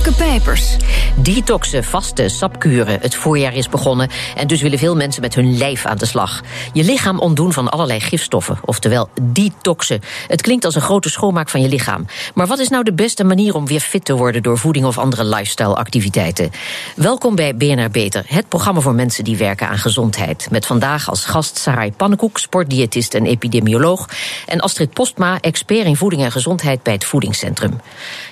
Pijpers. 0.00 0.76
Detoxen, 1.16 1.84
vaste, 1.84 2.28
sapkuren. 2.28 3.00
Het 3.00 3.14
voorjaar 3.14 3.54
is 3.54 3.68
begonnen 3.68 4.08
en 4.36 4.46
dus 4.46 4.62
willen 4.62 4.78
veel 4.78 4.96
mensen 4.96 5.22
met 5.22 5.34
hun 5.34 5.56
lijf 5.56 5.86
aan 5.86 5.96
de 5.96 6.06
slag. 6.06 6.40
Je 6.72 6.84
lichaam 6.84 7.18
ontdoen 7.18 7.52
van 7.52 7.68
allerlei 7.68 8.00
gifstoffen, 8.00 8.58
oftewel 8.64 9.08
detoxen. 9.22 10.00
Het 10.26 10.42
klinkt 10.42 10.64
als 10.64 10.74
een 10.74 10.80
grote 10.80 11.10
schoonmaak 11.10 11.48
van 11.48 11.60
je 11.60 11.68
lichaam. 11.68 12.06
Maar 12.34 12.46
wat 12.46 12.58
is 12.58 12.68
nou 12.68 12.84
de 12.84 12.92
beste 12.92 13.24
manier 13.24 13.54
om 13.54 13.66
weer 13.66 13.80
fit 13.80 14.04
te 14.04 14.16
worden 14.16 14.42
door 14.42 14.58
voeding 14.58 14.84
of 14.84 14.98
andere 14.98 15.24
lifestyle-activiteiten? 15.24 16.50
Welkom 16.96 17.34
bij 17.34 17.56
BNR 17.56 17.90
Beter, 17.90 18.24
het 18.26 18.48
programma 18.48 18.80
voor 18.80 18.94
mensen 18.94 19.24
die 19.24 19.36
werken 19.36 19.68
aan 19.68 19.78
gezondheid. 19.78 20.48
Met 20.50 20.66
vandaag 20.66 21.08
als 21.08 21.24
gast 21.24 21.58
Sarai 21.58 21.92
Pannenkoek, 21.92 22.38
sportdiëtist 22.38 23.14
en 23.14 23.26
epidemioloog. 23.26 24.08
En 24.46 24.60
Astrid 24.60 24.92
Postma, 24.92 25.40
expert 25.40 25.86
in 25.86 25.96
voeding 25.96 26.22
en 26.22 26.32
gezondheid 26.32 26.82
bij 26.82 26.92
het 26.92 27.04
Voedingscentrum. 27.04 27.80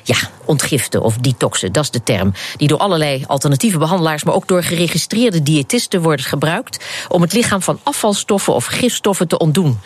Ja, 0.03 0.17
ontgiften 0.45 1.03
of 1.03 1.17
dat 1.61 1.85
is 1.85 1.91
de 1.91 2.03
term. 2.03 2.33
Die 2.57 2.69
door 2.69 2.79
allerlei 2.79 3.25
alternatieve 3.27 3.79
behandelaars, 3.79 4.25
maar 4.25 4.35
ook 4.35 4.49
door 4.49 4.63
geregistreerde 4.63 5.43
diëtisten 5.43 6.03
wordt 6.03 6.27
gebruikt 6.27 6.85
om 7.09 7.23
het 7.23 7.33
lichaam 7.33 7.63
van 7.63 7.81
afvalstoffen 7.83 8.55
of 8.55 8.65
gifstoffen 8.65 9.29
te 9.29 9.39
ontdoen. 9.39 9.81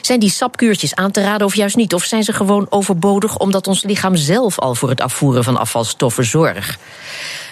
Zijn 0.00 0.20
die 0.20 0.30
sapkuurtjes 0.30 0.94
aan 0.94 1.10
te 1.10 1.22
raden 1.22 1.46
of 1.46 1.54
juist 1.54 1.76
niet? 1.76 1.94
Of 1.94 2.04
zijn 2.04 2.22
ze 2.22 2.32
gewoon 2.32 2.66
overbodig 2.70 3.36
omdat 3.38 3.66
ons 3.66 3.82
lichaam 3.82 4.16
zelf 4.16 4.58
al 4.58 4.74
voor 4.74 4.88
het 4.88 5.00
afvoeren 5.00 5.44
van 5.44 5.56
afvalstoffen 5.56 6.24
zorgt? 6.24 6.78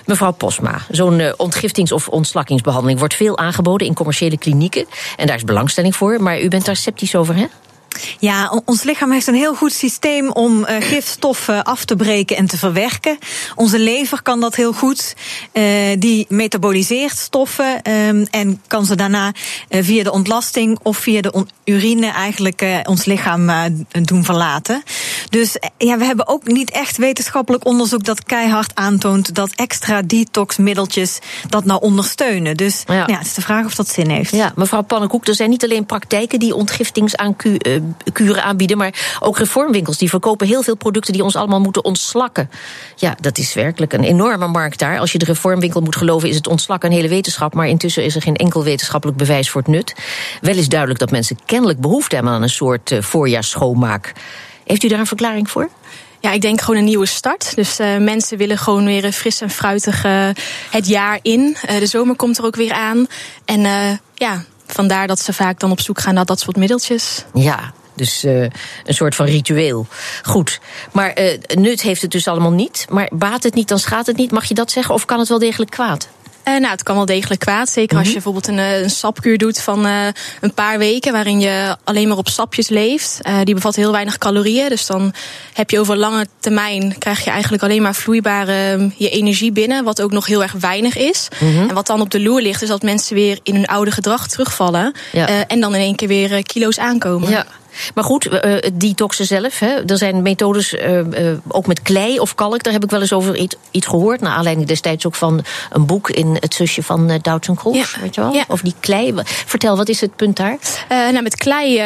Mevrouw 0.06 0.33
Posma, 0.33 0.81
zo'n 0.91 1.19
uh, 1.19 1.33
ontgiftings- 1.37 1.93
of 1.93 2.09
ontslakkingsbehandeling 2.09 2.98
wordt 2.98 3.15
veel 3.15 3.39
aangeboden 3.39 3.87
in 3.87 3.95
commerciële 3.95 4.39
klinieken. 4.39 4.87
En 5.17 5.27
daar 5.27 5.37
is 5.37 5.45
belangstelling 5.45 5.97
voor, 5.97 6.22
maar 6.22 6.41
u 6.41 6.48
bent 6.48 6.65
daar 6.65 6.77
sceptisch 6.77 7.15
over, 7.15 7.34
hè? 7.34 7.47
Ja, 8.19 8.62
ons 8.64 8.83
lichaam 8.83 9.11
heeft 9.11 9.27
een 9.27 9.34
heel 9.34 9.55
goed 9.55 9.72
systeem 9.72 10.30
om 10.30 10.58
uh, 10.58 10.66
gifstoffen 10.80 11.64
af 11.64 11.84
te 11.84 11.97
breken 11.97 12.36
en 12.36 12.47
te 12.47 12.58
verwerken. 12.58 13.19
Onze 13.55 13.78
lever 13.78 14.22
kan 14.22 14.41
dat 14.41 14.55
heel 14.55 14.72
goed. 14.72 15.14
Uh, 15.53 15.64
die 15.98 16.27
metaboliseert 16.28 17.19
stoffen 17.19 17.91
um, 17.91 18.27
en 18.30 18.62
kan 18.66 18.84
ze 18.84 18.94
daarna 18.94 19.33
uh, 19.69 19.84
via 19.84 20.03
de 20.03 20.12
ontlasting 20.12 20.78
of 20.83 20.97
via 20.97 21.20
de 21.20 21.47
urine 21.64 22.06
eigenlijk 22.06 22.83
ons 22.84 23.05
lichaam 23.05 23.50
doen 24.03 24.25
verlaten. 24.25 24.83
Dus 25.30 25.56
ja, 25.78 25.98
we 25.98 26.05
hebben 26.05 26.28
ook 26.28 26.46
niet 26.46 26.70
echt 26.70 26.96
wetenschappelijk 26.96 27.64
onderzoek 27.64 28.05
dat 28.05 28.24
keihard 28.24 28.74
aantoont 28.74 29.34
dat 29.34 29.50
extra 29.55 30.02
detoxmiddeltjes 30.02 31.19
dat 31.48 31.64
nou 31.64 31.80
ondersteunen. 31.80 32.56
Dus 32.56 32.82
ja. 32.86 32.94
ja, 32.94 33.19
het 33.19 33.27
is 33.27 33.34
de 33.34 33.42
vraag 33.42 33.64
of 33.64 33.74
dat 33.74 33.88
zin 33.88 34.10
heeft. 34.10 34.30
Ja, 34.30 34.52
mevrouw 34.54 34.82
Pannenkoek, 34.82 35.27
er 35.27 35.34
zijn 35.34 35.50
niet 35.50 35.64
alleen 35.64 35.86
praktijken 35.86 36.38
die 36.38 36.54
ontgiftingsaankuren 36.54 37.97
kuren 38.12 38.42
aanbieden. 38.42 38.77
Maar 38.77 39.19
ook 39.20 39.38
reformwinkels 39.38 39.98
die 39.98 40.08
verkopen 40.08 40.47
heel 40.47 40.62
veel 40.62 40.77
producten 40.77 41.12
die 41.12 41.22
ons 41.22 41.36
allemaal 41.36 41.60
moeten 41.60 41.84
ontslakken. 41.84 42.50
Ja, 42.97 43.16
dat 43.20 43.38
is 43.38 43.54
werkelijk 43.54 43.92
een 43.92 44.04
enorme 44.04 44.47
markt 44.47 44.78
daar. 44.78 44.98
Als 44.98 45.12
je 45.12 45.19
de 45.19 45.24
reformwinkel 45.24 45.80
moet 45.80 45.97
geloven, 45.97 46.28
is 46.28 46.36
het 46.36 46.47
ontslakken 46.47 46.91
een 46.91 46.97
hele 46.97 47.08
wetenschap. 47.08 47.54
Maar 47.54 47.69
intussen 47.69 48.04
is 48.04 48.14
er 48.14 48.22
geen 48.22 48.36
enkel 48.36 48.64
wetenschappelijk 48.64 49.19
bewijs 49.19 49.50
voor 49.50 49.60
het 49.60 49.70
nut. 49.70 49.94
Wel 50.41 50.56
is 50.56 50.69
duidelijk 50.69 51.00
dat 51.00 51.10
mensen 51.10 51.38
kennelijk 51.47 51.80
behoefte 51.80 52.14
hebben 52.14 52.32
aan 52.32 52.42
een 52.42 52.48
soort 52.48 52.91
uh, 52.91 53.02
voorjaarsschoonmaak. 53.02 54.12
Heeft 54.67 54.83
u 54.83 54.89
daar 54.89 54.98
een 54.98 55.06
verklaring 55.06 55.50
voor? 55.50 55.69
Ja, 56.20 56.33
ik 56.33 56.41
denk 56.41 56.61
gewoon 56.61 56.77
een 56.77 56.84
nieuwe 56.84 57.06
start. 57.06 57.55
Dus 57.55 57.81
uh, 57.81 57.97
mensen 57.97 58.39
willen 58.39 58.59
gewoon 58.59 58.84
weer 58.84 59.12
fris 59.12 59.41
en 59.41 59.50
fruitig 59.50 60.05
uh, 60.05 60.28
het 60.70 60.89
jaar 60.89 61.19
in. 61.22 61.56
Uh, 61.70 61.78
de 61.78 61.86
zomer 61.86 62.17
komt 62.17 62.39
er 62.39 62.45
ook 62.45 62.56
weer 62.56 62.72
aan. 62.72 63.06
En 63.44 63.61
ja, 64.14 64.44
vandaar 64.67 65.06
dat 65.06 65.20
ze 65.20 65.33
vaak 65.33 65.61
dan 65.61 65.70
op 65.70 65.81
zoek 65.81 66.00
gaan 66.00 66.14
naar 66.14 66.25
dat 66.25 66.41
soort 66.41 66.56
middeltjes. 66.56 67.25
Ja, 67.34 67.72
dus 67.97 68.25
uh, 68.25 68.42
een 68.84 68.94
soort 68.94 69.14
van 69.14 69.27
ritueel. 69.27 69.87
Goed. 70.22 70.60
Maar 70.93 71.21
uh, 71.21 71.38
nut 71.54 71.83
heeft 71.83 72.03
het 72.03 72.10
dus 72.10 72.28
allemaal 72.28 72.53
niet. 72.53 72.87
Maar 72.88 73.10
baat 73.15 73.43
het 73.43 73.54
niet, 73.54 73.69
dan 73.69 73.78
schaadt 73.78 74.06
het 74.06 74.16
niet. 74.16 74.31
Mag 74.31 74.44
je 74.44 74.54
dat 74.54 74.71
zeggen? 74.71 74.94
Of 74.94 75.04
kan 75.04 75.19
het 75.19 75.28
wel 75.28 75.38
degelijk 75.38 75.71
kwaad? 75.71 76.09
Uh, 76.49 76.53
nou, 76.53 76.67
het 76.67 76.83
kan 76.83 76.97
wel 76.97 77.07
degelijk 77.07 77.41
kwaad. 77.41 77.69
Zeker 77.69 77.83
mm 77.83 77.89
-hmm. 77.89 77.99
als 77.99 78.09
je 78.09 78.12
bijvoorbeeld 78.15 78.49
een, 78.49 78.83
een 78.83 78.91
sapkuur 78.91 79.39
doet 79.39 79.61
van 79.61 79.87
uh, 79.87 80.07
een 80.41 80.55
paar 80.55 80.79
weken, 80.79 81.12
waarin 81.12 81.41
je 81.41 81.77
alleen 81.84 82.09
maar 82.09 82.17
op 82.17 82.29
sapjes 82.29 82.69
leeft. 82.69 83.19
Uh, 83.23 83.39
die 83.45 83.55
bevat 83.55 83.77
heel 83.77 83.93
weinig 83.93 84.19
calorieën. 84.19 84.69
Dus 84.69 84.87
dan 84.87 85.12
heb 85.53 85.71
je 85.71 85.81
over 85.81 85.97
lange 85.97 86.27
termijn 86.41 86.99
krijg 86.99 87.25
je 87.25 87.31
eigenlijk 87.31 87.62
alleen 87.62 87.83
maar 87.83 87.95
vloeibare 87.95 88.91
je 88.97 89.11
energie 89.11 89.53
binnen, 89.53 89.84
wat 89.84 90.03
ook 90.03 90.12
nog 90.12 90.27
heel 90.27 90.43
erg 90.43 90.53
weinig 90.53 90.97
is. 90.97 91.29
Mm 91.41 91.55
-hmm. 91.55 91.69
En 91.69 91.75
wat 91.75 91.87
dan 91.87 92.01
op 92.01 92.11
de 92.11 92.21
loer 92.21 92.41
ligt, 92.41 92.63
is 92.63 92.69
dat 92.69 92.83
mensen 92.83 93.15
weer 93.15 93.39
in 93.43 93.55
hun 93.55 93.67
oude 93.67 93.91
gedrag 93.91 94.28
terugvallen. 94.28 94.95
Ja. 95.13 95.47
en 95.47 95.61
dan 95.61 95.75
in 95.75 95.81
één 95.81 95.95
keer 95.95 96.09
weer 96.09 96.43
kilo's 96.43 96.78
aankomen. 96.78 97.31
Ja. 97.31 97.47
Maar 97.94 98.04
goed, 98.04 98.26
uh, 98.26 98.56
detoxen 98.72 99.26
zelf. 99.26 99.59
Hè. 99.59 99.84
Er 99.87 99.98
zijn 99.98 100.22
methodes, 100.22 100.72
uh, 100.72 100.97
uh, 100.97 101.32
ook 101.48 101.66
met 101.66 101.82
klei 101.82 102.19
of 102.20 102.34
kalk. 102.34 102.62
Daar 102.62 102.72
heb 102.72 102.84
ik 102.84 102.91
wel 102.91 103.00
eens 103.00 103.12
over 103.12 103.37
iets, 103.37 103.56
iets 103.70 103.87
gehoord. 103.87 104.20
Naar 104.20 104.32
aanleiding 104.32 104.69
destijds 104.69 105.06
ook 105.06 105.14
van 105.14 105.44
een 105.70 105.86
boek 105.86 106.10
in 106.10 106.36
het 106.41 106.54
zusje 106.54 106.82
van 106.82 107.10
uh, 107.10 107.16
Doutzen 107.22 107.54
Kroes. 107.54 107.76
Ja. 107.76 108.00
Weet 108.00 108.15
je 108.15 108.20
wel? 108.20 108.32
Ja. 108.32 108.44
Of 108.48 108.60
die 108.60 108.75
klei. 108.81 109.15
Vertel, 109.25 109.76
wat 109.76 109.88
is 109.88 110.00
het 110.00 110.16
punt 110.16 110.36
daar? 110.36 110.56
nou, 110.88 111.22
met 111.22 111.36
klei, 111.36 111.76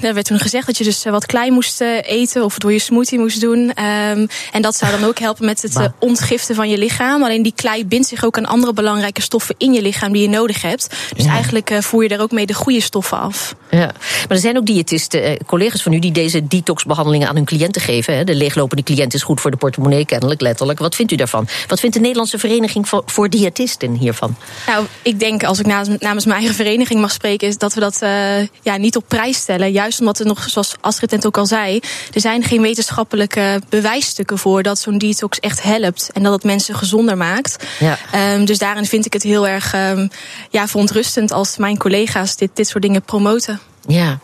daar 0.00 0.14
werd 0.14 0.26
toen 0.26 0.38
gezegd 0.38 0.66
dat 0.66 0.78
je 0.78 0.84
dus 0.84 1.04
wat 1.04 1.26
klei 1.26 1.50
moest 1.50 1.80
eten. 2.02 2.44
Of 2.44 2.58
door 2.58 2.72
je 2.72 2.78
smoothie 2.78 3.18
moest 3.18 3.40
doen. 3.40 3.58
Um, 3.58 4.28
en 4.52 4.62
dat 4.62 4.76
zou 4.76 5.00
dan 5.00 5.08
ook 5.08 5.18
helpen 5.18 5.44
met 5.44 5.62
het 5.62 5.90
ontgiften 5.98 6.54
van 6.54 6.68
je 6.68 6.78
lichaam. 6.78 7.22
Alleen 7.22 7.42
die 7.42 7.52
klei 7.56 7.86
bindt 7.86 8.08
zich 8.08 8.24
ook 8.24 8.36
aan 8.36 8.46
andere 8.46 8.72
belangrijke 8.72 9.22
stoffen 9.22 9.54
in 9.58 9.72
je 9.72 9.82
lichaam 9.82 10.12
die 10.12 10.22
je 10.22 10.28
nodig 10.28 10.62
hebt. 10.62 10.88
Dus 11.16 11.24
ja. 11.24 11.32
eigenlijk 11.32 11.76
voer 11.78 12.02
je 12.02 12.08
daar 12.08 12.20
ook 12.20 12.32
mee 12.32 12.46
de 12.46 12.54
goede 12.54 12.80
stoffen 12.80 13.18
af. 13.18 13.54
Ja. 13.70 13.78
Maar 13.78 14.36
er 14.36 14.38
zijn 14.38 14.56
ook 14.56 14.66
diëtisten 14.66 15.37
collega's 15.46 15.82
van 15.82 15.92
u 15.92 15.98
die 15.98 16.12
deze 16.12 16.46
detoxbehandelingen 16.46 17.28
aan 17.28 17.34
hun 17.34 17.44
cliënten 17.44 17.82
geven. 17.82 18.26
De 18.26 18.34
leeglopende 18.34 18.82
cliënt 18.82 19.14
is 19.14 19.22
goed 19.22 19.40
voor 19.40 19.50
de 19.50 19.56
portemonnee, 19.56 20.06
kennelijk, 20.06 20.40
letterlijk. 20.40 20.78
Wat 20.78 20.94
vindt 20.94 21.12
u 21.12 21.16
daarvan? 21.16 21.48
Wat 21.66 21.80
vindt 21.80 21.94
de 21.94 22.00
Nederlandse 22.00 22.38
Vereniging 22.38 22.88
voor, 22.88 23.02
voor 23.06 23.28
Diëtisten 23.28 23.94
hiervan? 23.94 24.36
Nou, 24.66 24.86
ik 25.02 25.20
denk, 25.20 25.44
als 25.44 25.58
ik 25.58 25.66
namens 25.66 26.24
mijn 26.24 26.38
eigen 26.38 26.54
vereniging 26.54 27.00
mag 27.00 27.12
spreken, 27.12 27.48
is 27.48 27.58
dat 27.58 27.74
we 27.74 27.80
dat 27.80 27.98
uh, 28.02 28.46
ja, 28.62 28.76
niet 28.76 28.96
op 28.96 29.04
prijs 29.08 29.36
stellen. 29.36 29.72
Juist 29.72 30.00
omdat 30.00 30.18
er 30.18 30.26
nog, 30.26 30.48
zoals 30.48 30.74
Astrid 30.80 31.10
net 31.10 31.26
ook 31.26 31.38
al 31.38 31.46
zei, 31.46 31.80
er 32.12 32.20
zijn 32.20 32.42
geen 32.42 32.62
wetenschappelijke 32.62 33.60
bewijsstukken 33.68 34.38
voor 34.38 34.62
dat 34.62 34.78
zo'n 34.78 34.98
detox 34.98 35.40
echt 35.40 35.62
helpt 35.62 36.10
en 36.12 36.22
dat 36.22 36.32
het 36.32 36.44
mensen 36.44 36.74
gezonder 36.74 37.16
maakt. 37.16 37.66
Ja. 37.78 37.98
Um, 38.34 38.44
dus 38.44 38.58
daarin 38.58 38.86
vind 38.86 39.06
ik 39.06 39.12
het 39.12 39.22
heel 39.22 39.48
erg 39.48 39.74
um, 39.74 40.10
ja, 40.50 40.68
verontrustend 40.68 41.32
als 41.32 41.56
mijn 41.56 41.78
collega's 41.78 42.36
dit, 42.36 42.50
dit 42.54 42.68
soort 42.68 42.82
dingen 42.82 43.02
promoten. 43.02 43.60
Ja, 43.86 44.18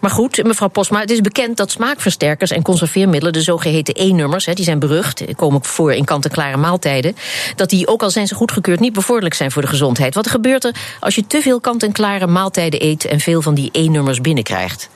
maar 0.00 0.10
goed, 0.10 0.44
mevrouw 0.44 0.68
Posma, 0.68 1.00
het 1.00 1.10
is 1.10 1.20
bekend 1.20 1.56
dat 1.56 1.70
smaakversterkers 1.70 2.50
en 2.50 2.62
conserveermiddelen, 2.62 3.32
de 3.32 3.42
zogeheten 3.42 3.94
E-nummers, 3.94 4.44
die 4.44 4.64
zijn 4.64 4.78
berucht, 4.78 5.24
komen 5.36 5.64
voor 5.64 5.92
in 5.92 6.04
kant-en-klare 6.04 6.56
maaltijden, 6.56 7.16
dat 7.56 7.70
die, 7.70 7.86
ook 7.86 8.02
al 8.02 8.10
zijn 8.10 8.26
ze 8.26 8.34
goedgekeurd, 8.34 8.80
niet 8.80 8.92
bevorderlijk 8.92 9.34
zijn 9.34 9.50
voor 9.50 9.62
de 9.62 9.68
gezondheid. 9.68 10.14
Wat 10.14 10.30
gebeurt 10.30 10.64
er 10.64 10.74
als 11.00 11.14
je 11.14 11.26
te 11.26 11.40
veel 11.40 11.60
kant-en-klare 11.60 12.26
maaltijden 12.26 12.84
eet 12.84 13.04
en 13.04 13.20
veel 13.20 13.42
van 13.42 13.54
die 13.54 13.68
E-nummers 13.72 14.20
binnenkrijgt? 14.20 14.88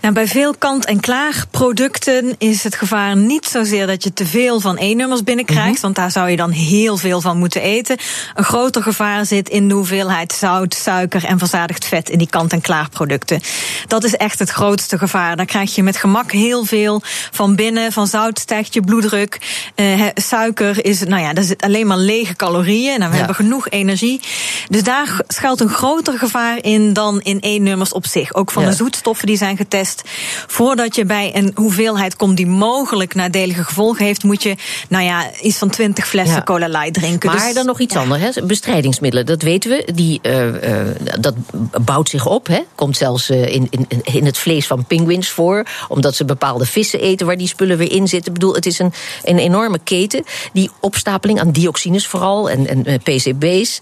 Nou, 0.00 0.14
bij 0.14 0.26
veel 0.26 0.54
kant-en-klaar 0.58 1.44
producten 1.50 2.34
is 2.38 2.64
het 2.64 2.74
gevaar 2.74 3.16
niet 3.16 3.46
zozeer 3.46 3.86
dat 3.86 4.04
je 4.04 4.12
te 4.12 4.26
veel 4.26 4.60
van 4.60 4.76
E-nummers 4.76 5.22
binnenkrijgt, 5.22 5.66
mm 5.66 5.72
-hmm. 5.72 5.80
want 5.80 5.94
daar 5.94 6.10
zou 6.10 6.30
je 6.30 6.36
dan 6.36 6.50
heel 6.50 6.96
veel 6.96 7.20
van 7.20 7.38
moeten 7.38 7.62
eten. 7.62 7.96
Een 8.34 8.44
groter 8.44 8.82
gevaar 8.82 9.26
zit 9.26 9.48
in 9.48 9.68
de 9.68 9.74
hoeveelheid 9.74 10.32
zout, 10.32 10.74
suiker 10.74 11.24
en 11.24 11.38
verzadigd 11.38 11.84
vet 11.84 12.08
in 12.08 12.18
die 12.18 12.30
kant-en-klaar 12.30 12.88
producten. 12.88 13.40
Dat 13.86 14.04
is 14.04 14.15
echt 14.16 14.38
het 14.38 14.50
grootste 14.50 14.98
gevaar. 14.98 15.36
Daar 15.36 15.46
krijg 15.46 15.74
je 15.74 15.82
met 15.82 15.96
gemak 15.96 16.32
heel 16.32 16.64
veel 16.64 17.02
van 17.30 17.54
binnen. 17.54 17.92
Van 17.92 18.06
zout 18.06 18.38
stijgt 18.38 18.74
je 18.74 18.80
bloeddruk. 18.80 19.40
Uh, 19.76 20.06
suiker 20.14 20.84
is, 20.84 21.04
nou 21.04 21.22
ja, 21.22 21.32
dat 21.32 21.44
zit 21.44 21.62
alleen 21.62 21.86
maar 21.86 21.96
lege 21.96 22.36
calorieën. 22.36 22.98
Nou, 22.98 23.10
we 23.10 23.16
ja. 23.16 23.24
hebben 23.24 23.34
genoeg 23.34 23.68
energie. 23.68 24.20
Dus 24.68 24.82
daar 24.82 25.20
schuilt 25.28 25.60
een 25.60 25.68
groter 25.68 26.18
gevaar 26.18 26.58
in 26.60 26.92
dan 26.92 27.20
in 27.20 27.38
E-nummers 27.40 27.92
op 27.92 28.06
zich. 28.06 28.34
Ook 28.34 28.50
van 28.50 28.62
ja. 28.62 28.68
de 28.68 28.74
zoetstoffen 28.74 29.26
die 29.26 29.36
zijn 29.36 29.56
getest. 29.56 30.02
Voordat 30.46 30.94
je 30.94 31.04
bij 31.04 31.30
een 31.34 31.52
hoeveelheid 31.54 32.16
komt 32.16 32.36
die 32.36 32.46
mogelijk 32.46 33.14
nadelige 33.14 33.64
gevolgen 33.64 34.04
heeft, 34.04 34.22
moet 34.22 34.42
je, 34.42 34.54
nou 34.88 35.04
ja, 35.04 35.30
iets 35.40 35.58
van 35.58 35.70
20 35.70 36.08
flessen 36.08 36.36
ja. 36.36 36.42
cola 36.42 36.66
light 36.68 36.94
drinken. 36.94 37.30
Maar 37.30 37.44
dus, 37.44 37.54
dan 37.54 37.66
nog 37.66 37.80
iets 37.80 37.96
anders. 37.96 38.34
Hè? 38.34 38.42
Bestrijdingsmiddelen, 38.46 39.26
dat 39.26 39.42
weten 39.42 39.70
we. 39.70 39.92
Die, 39.94 40.20
uh, 40.22 40.46
uh, 40.46 40.80
dat 41.20 41.34
bouwt 41.80 42.08
zich 42.08 42.26
op. 42.26 42.46
Hè? 42.46 42.60
Komt 42.74 42.96
zelfs 42.96 43.30
in, 43.30 43.66
in, 43.70 43.86
in 44.14 44.24
het 44.24 44.38
vlees 44.38 44.66
van 44.66 44.84
pinguïns 44.84 45.30
voor. 45.30 45.66
Omdat 45.88 46.14
ze 46.14 46.24
bepaalde 46.24 46.66
vissen 46.66 47.00
eten 47.00 47.26
waar 47.26 47.36
die 47.36 47.48
spullen 47.48 47.78
weer 47.78 47.92
in 47.92 48.08
zitten. 48.08 48.32
Ik 48.32 48.38
bedoel, 48.38 48.54
het 48.54 48.66
is 48.66 48.78
een, 48.78 48.92
een 49.22 49.38
enorme 49.38 49.78
keten. 49.78 50.24
Die 50.52 50.70
opstapeling 50.80 51.40
aan 51.40 51.50
dioxines 51.50 52.06
vooral 52.06 52.50
en, 52.50 52.84
en 52.86 53.00
PCB's. 53.02 53.80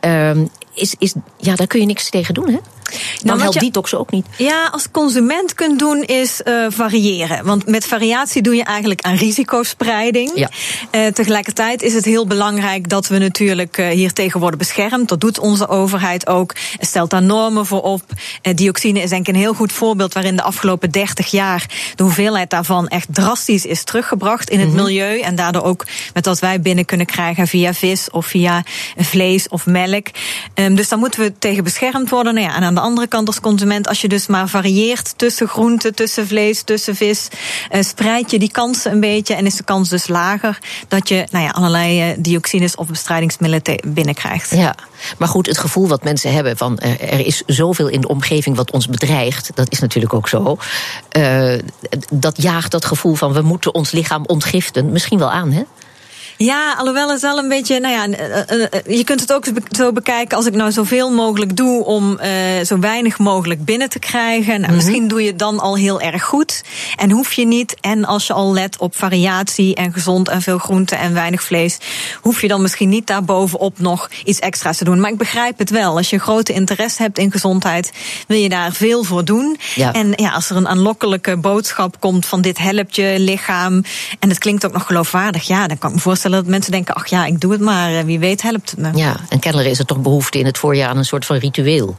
Ehm, 0.00 0.46
is, 0.76 0.94
is, 0.98 1.14
ja, 1.38 1.54
daar 1.54 1.66
kun 1.66 1.80
je 1.80 1.86
niks 1.86 2.10
tegen 2.10 2.34
doen, 2.34 2.46
hè? 2.48 2.58
Dan 2.92 2.96
Nou, 3.22 3.40
helpt 3.40 3.54
je- 3.54 3.60
detox 3.60 3.94
ook 3.94 4.10
niet. 4.10 4.26
Ja, 4.38 4.68
als 4.72 4.90
consument 4.90 5.54
kunt 5.54 5.78
doen 5.78 6.02
is 6.02 6.42
eh, 6.42 6.66
variëren. 6.68 7.44
Want 7.44 7.66
met 7.66 7.86
variatie 7.86 8.42
doe 8.42 8.54
je 8.54 8.64
eigenlijk 8.64 9.00
aan 9.00 9.14
risicospreiding. 9.14 10.30
Ja. 10.34 10.50
Eh, 10.90 11.06
tegelijkertijd 11.06 11.82
is 11.82 11.94
het 11.94 12.04
heel 12.04 12.26
belangrijk 12.26 12.88
dat 12.88 13.06
we 13.06 13.18
natuurlijk 13.18 13.78
eh, 13.78 13.88
hier 13.88 14.12
tegen 14.12 14.40
worden 14.40 14.58
beschermd. 14.58 15.08
Dat 15.08 15.20
doet 15.20 15.38
onze 15.38 15.68
overheid 15.68 16.26
ook. 16.26 16.54
Stelt 16.80 17.10
daar 17.10 17.22
normen 17.22 17.66
voor 17.66 17.82
op. 17.82 18.02
Dioxine 18.54 19.00
is 19.00 19.10
denk 19.10 19.28
ik 19.28 19.34
een 19.34 19.40
heel 19.40 19.54
goed 19.54 19.72
voorbeeld 19.72 20.12
waarin 20.14 20.36
de 20.36 20.42
afgelopen 20.42 20.90
30 20.90 21.30
jaar 21.30 21.66
de 21.94 22.02
hoeveelheid 22.02 22.50
daarvan 22.50 22.88
echt 22.88 23.06
drastisch 23.10 23.64
is 23.66 23.84
teruggebracht 23.84 24.50
in 24.50 24.60
het 24.60 24.72
milieu. 24.72 25.20
En 25.20 25.34
daardoor 25.34 25.62
ook 25.62 25.86
met 26.14 26.26
wat 26.26 26.38
wij 26.38 26.60
binnen 26.60 26.84
kunnen 26.84 27.06
krijgen 27.06 27.46
via 27.46 27.74
vis 27.74 28.10
of 28.10 28.26
via 28.26 28.62
vlees 28.96 29.48
of 29.48 29.66
melk. 29.66 30.06
Ehm, 30.66 30.74
dus 30.74 30.88
daar 30.88 30.98
moeten 30.98 31.20
we 31.20 31.32
tegen 31.38 31.64
beschermd 31.64 32.10
worden. 32.10 32.34
Nou 32.34 32.46
ja, 32.46 32.56
en 32.56 32.62
aan 32.62 32.74
de 32.74 32.80
andere 32.80 33.06
kant 33.06 33.26
als 33.26 33.40
consument, 33.40 33.88
als 33.88 34.00
je 34.00 34.08
dus 34.08 34.26
maar 34.26 34.48
varieert 34.48 35.18
tussen 35.18 35.48
groenten, 35.48 35.94
tussen 35.94 36.26
vlees, 36.26 36.62
tussen 36.62 36.96
vis, 36.96 37.28
eh, 37.70 37.82
spreid 37.82 38.30
je 38.30 38.38
die 38.38 38.50
kansen 38.50 38.92
een 38.92 39.00
beetje 39.00 39.34
en 39.34 39.46
is 39.46 39.54
de 39.54 39.62
kans 39.62 39.88
dus 39.88 40.08
lager 40.08 40.58
dat 40.88 41.08
je 41.08 41.26
nou 41.30 41.44
ja, 41.44 41.50
allerlei 41.50 42.00
eh, 42.00 42.16
dioxines 42.18 42.74
of 42.74 42.86
bestrijdingsmiddelen 42.86 43.80
binnenkrijgt. 43.86 44.50
Ja, 44.50 44.74
maar 45.18 45.28
goed, 45.28 45.46
het 45.46 45.58
gevoel 45.58 45.88
wat 45.88 46.04
mensen 46.04 46.32
hebben 46.32 46.56
van 46.56 46.78
eh, 46.78 47.12
er 47.12 47.26
is 47.26 47.42
zoveel 47.46 47.88
in 47.88 48.00
de 48.00 48.08
omgeving 48.08 48.56
wat 48.56 48.70
ons 48.70 48.88
bedreigt, 48.88 49.50
dat 49.54 49.70
is 49.70 49.80
natuurlijk 49.80 50.14
ook 50.14 50.28
zo. 50.28 50.58
Dat 52.10 52.42
jaagt 52.42 52.70
dat 52.70 52.84
gevoel 52.84 53.14
van 53.14 53.32
we 53.32 53.42
moeten 53.42 53.74
ons 53.74 53.90
lichaam 53.90 54.24
ontgiften 54.26 54.92
misschien 54.92 55.18
wel 55.18 55.30
aan, 55.30 55.52
hè? 55.52 55.62
Ja, 56.38 56.74
alhoewel 56.78 57.10
het 57.10 57.20
wel 57.20 57.38
een 57.38 57.48
beetje, 57.48 57.80
nou 57.80 57.94
ja, 57.94 58.16
eh, 58.16 58.50
eh, 58.50 58.62
eh, 58.62 58.96
je 58.96 59.04
kunt 59.04 59.20
het 59.20 59.32
ook 59.32 59.44
zo 59.70 59.92
bekijken 59.92 60.36
als 60.36 60.46
ik 60.46 60.54
nou 60.54 60.72
zoveel 60.72 61.10
mogelijk 61.10 61.56
doe 61.56 61.84
om 61.84 62.18
zo 62.64 62.78
weinig 62.78 63.18
mogelijk 63.18 63.64
binnen 63.64 63.88
te 63.88 63.98
krijgen. 63.98 64.60
Nou, 64.60 64.74
Misschien 64.74 65.08
doe 65.08 65.22
je 65.22 65.26
het 65.26 65.38
dan 65.38 65.60
al 65.60 65.76
heel 65.76 66.00
erg 66.00 66.24
goed 66.24 66.64
en 66.96 67.10
hoef 67.10 67.32
je 67.32 67.46
niet. 67.46 67.76
En 67.80 68.04
als 68.04 68.26
je 68.26 68.32
al 68.32 68.52
let 68.52 68.78
op 68.78 68.96
variatie 68.96 69.74
en 69.74 69.92
gezond 69.92 70.28
en 70.28 70.42
veel 70.42 70.58
groente 70.58 70.96
en 70.96 71.14
weinig 71.14 71.42
vlees, 71.42 71.78
hoef 72.20 72.40
je 72.40 72.48
dan 72.48 72.62
misschien 72.62 72.88
niet 72.88 73.06
daarbovenop 73.06 73.78
nog 73.78 74.10
iets 74.24 74.38
extra's 74.38 74.76
te 74.76 74.84
doen. 74.84 75.00
Maar 75.00 75.10
ik 75.10 75.18
begrijp 75.18 75.58
het 75.58 75.70
wel. 75.70 75.96
Als 75.96 76.10
je 76.10 76.18
grote 76.18 76.52
interesse 76.52 77.02
hebt 77.02 77.18
in 77.18 77.30
gezondheid, 77.30 77.92
wil 78.26 78.38
je 78.38 78.48
daar 78.48 78.72
veel 78.72 79.04
voor 79.04 79.24
doen. 79.24 79.58
Ja. 79.74 79.92
En 79.92 80.12
ja, 80.16 80.30
als 80.30 80.50
er 80.50 80.56
een 80.56 80.68
aanlokkelijke 80.68 81.36
boodschap 81.36 82.00
komt 82.00 82.26
van 82.26 82.40
dit 82.40 82.58
helpt 82.58 82.96
je 82.96 83.14
lichaam 83.18 83.84
en 84.18 84.28
het 84.28 84.38
klinkt 84.38 84.66
ook 84.66 84.72
nog 84.72 84.86
geloofwaardig, 84.86 85.46
ja, 85.46 85.66
dan 85.66 85.78
kan 85.78 85.88
ik 85.88 85.94
me 85.94 86.02
voorstellen 86.02 86.24
dat 86.30 86.46
mensen 86.46 86.72
denken, 86.72 86.94
ach 86.94 87.06
ja, 87.06 87.24
ik 87.24 87.40
doe 87.40 87.52
het 87.52 87.60
maar, 87.60 87.94
eh, 87.94 88.04
wie 88.04 88.18
weet 88.18 88.42
helpt 88.42 88.70
het 88.70 88.80
me. 88.80 88.90
Ja, 88.94 89.16
en 89.28 89.38
kennelijk 89.38 89.70
is 89.70 89.78
er 89.78 89.86
toch 89.86 90.00
behoefte 90.00 90.38
in 90.38 90.46
het 90.46 90.58
voorjaar 90.58 90.88
aan 90.88 90.96
een 90.96 91.04
soort 91.04 91.26
van 91.26 91.36
ritueel. 91.36 91.96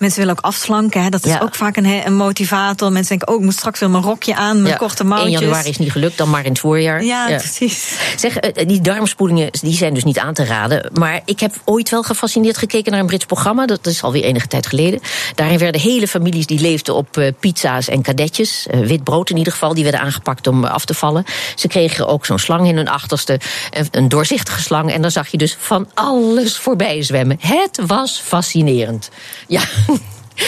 Mensen 0.00 0.18
willen 0.20 0.36
ook 0.38 0.44
afslanken, 0.44 1.02
hè? 1.02 1.08
dat 1.08 1.24
is 1.24 1.32
Ja. 1.32 1.38
ook 1.42 1.54
vaak 1.54 1.76
een, 1.76 1.84
een 2.06 2.16
motivator. 2.16 2.92
Mensen 2.92 3.08
denken, 3.08 3.28
oh, 3.28 3.34
ik 3.40 3.44
moet 3.44 3.54
straks 3.54 3.80
weer 3.80 3.90
mijn 3.90 4.02
rokje 4.02 4.34
aan, 4.34 4.56
mijn 4.56 4.72
Ja, 4.72 4.76
korte 4.78 5.02
1 5.02 5.08
mouwtjes. 5.08 5.40
januari 5.40 5.68
is 5.68 5.76
niet 5.78 5.92
gelukt, 5.92 6.16
dan 6.18 6.30
maar 6.30 6.44
in 6.44 6.50
het 6.50 6.60
voorjaar. 6.60 7.04
Ja, 7.04 7.26
precies. 7.26 7.94
Zeg, 8.16 8.36
eh, 8.36 8.66
die 8.68 8.80
darmspoelingen 8.80 9.48
die 9.60 9.74
zijn 9.76 9.94
dus 9.94 10.04
niet 10.04 10.18
aan 10.18 10.34
te 10.34 10.44
raden. 10.44 10.90
Maar 10.92 11.20
ik 11.24 11.40
heb 11.40 11.54
ooit 11.64 11.88
wel 11.90 12.02
gefascineerd 12.02 12.58
gekeken 12.58 12.90
naar 12.92 13.00
een 13.00 13.06
Brits 13.06 13.24
programma. 13.24 13.66
Dat 13.66 13.86
is 13.86 14.02
alweer 14.02 14.22
enige 14.24 14.46
tijd 14.46 14.66
geleden. 14.66 15.00
Daarin 15.34 15.58
werden 15.58 15.80
hele 15.80 16.08
families 16.08 16.46
die 16.46 16.60
leefden 16.60 16.94
op 16.94 17.16
eh, 17.16 17.32
pizza's 17.40 17.88
en 17.88 18.02
kadetjes. 18.02 18.66
eh, 18.70 18.80
wit 18.80 19.04
brood 19.04 19.30
in 19.30 19.36
ieder 19.36 19.52
geval. 19.52 19.74
Die 19.74 19.82
werden 19.82 20.00
aangepakt 20.00 20.46
om 20.46 20.64
eh, 20.64 20.70
af 20.72 20.84
te 20.84 20.94
vallen. 20.94 21.24
Ze 21.54 21.68
kregen 21.68 22.06
ook 22.08 22.26
zo'n 22.26 22.38
slang 22.38 22.68
in 22.68 22.76
hun 22.76 22.88
achterste. 22.88 23.40
eh, 23.70 23.84
Een 23.90 24.08
doorzichtige 24.08 24.60
slang. 24.62 24.92
En 24.92 25.02
dan 25.02 25.10
zag 25.10 25.28
je 25.28 25.36
dus 25.38 25.56
van 25.60 25.88
alles 25.94 26.58
voorbij 26.58 27.02
zwemmen. 27.02 27.36
Het 27.40 27.80
was 27.86 28.20
fascinerend. 28.24 29.10
Ja. 29.46 29.60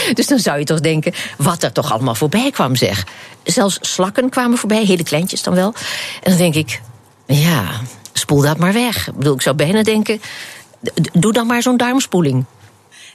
Dus 0.14 0.26
dan 0.26 0.38
zou 0.38 0.58
je 0.58 0.64
toch 0.64 0.80
denken, 0.80 1.12
wat 1.38 1.62
er 1.62 1.72
toch 1.72 1.92
allemaal 1.92 2.14
voorbij 2.14 2.50
kwam, 2.50 2.76
zeg. 2.76 3.06
Zelfs 3.44 3.78
slakken 3.80 4.28
kwamen 4.30 4.58
voorbij, 4.58 4.84
hele 4.84 5.02
kleintjes 5.02 5.42
dan 5.42 5.54
wel. 5.54 5.74
En 6.22 6.30
dan 6.30 6.36
denk 6.36 6.54
ik, 6.54 6.80
ja, 7.26 7.64
spoel 8.12 8.40
dat 8.40 8.58
maar 8.58 8.72
weg. 8.72 9.08
Ik 9.08 9.14
bedoel, 9.16 9.34
ik 9.34 9.42
zou 9.42 9.56
bijna 9.56 9.82
denken, 9.82 10.20
doe 11.12 11.32
dan 11.32 11.46
maar 11.46 11.62
zo'n 11.62 11.76
darmspoeling. 11.76 12.44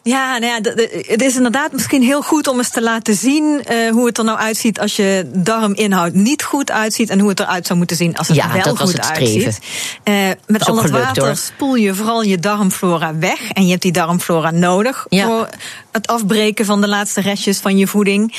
Ja, 0.03 0.37
nou 0.37 0.53
ja, 0.53 0.71
het 1.07 1.21
is 1.21 1.35
inderdaad 1.35 1.71
misschien 1.71 2.01
heel 2.01 2.21
goed 2.21 2.47
om 2.47 2.57
eens 2.57 2.69
te 2.69 2.81
laten 2.81 3.15
zien 3.15 3.63
eh, 3.63 3.89
hoe 3.91 4.05
het 4.05 4.17
er 4.17 4.23
nou 4.23 4.37
uitziet 4.37 4.79
als 4.79 4.95
je 4.95 5.31
darminhoud 5.33 6.13
niet 6.13 6.43
goed 6.43 6.71
uitziet 6.71 7.09
en 7.09 7.19
hoe 7.19 7.29
het 7.29 7.39
eruit 7.39 7.65
zou 7.65 7.77
moeten 7.77 7.97
zien 7.97 8.17
als 8.17 8.27
het 8.27 8.37
Ja, 8.37 8.51
wel 8.53 8.63
dat 8.63 8.79
goed 8.79 8.91
het 8.91 9.11
uitziet. 9.11 9.59
Eh, 10.03 10.13
met 10.45 10.65
al 10.65 10.75
gelukt, 10.75 10.89
water 11.05 11.25
hoor. 11.25 11.35
spoel 11.35 11.75
je 11.75 11.95
vooral 11.95 12.21
je 12.21 12.37
darmflora 12.39 13.17
weg 13.17 13.51
en 13.51 13.63
je 13.63 13.69
hebt 13.69 13.81
die 13.81 13.91
darmflora 13.91 14.51
nodig 14.51 15.05
Ja. 15.09 15.25
voor 15.25 15.49
het 15.97 16.07
afbreken 16.07 16.65
van 16.65 16.81
de 16.81 16.87
laatste 16.87 17.21
restjes 17.21 17.57
van 17.59 17.77
je 17.77 17.87
voeding. 17.87 18.33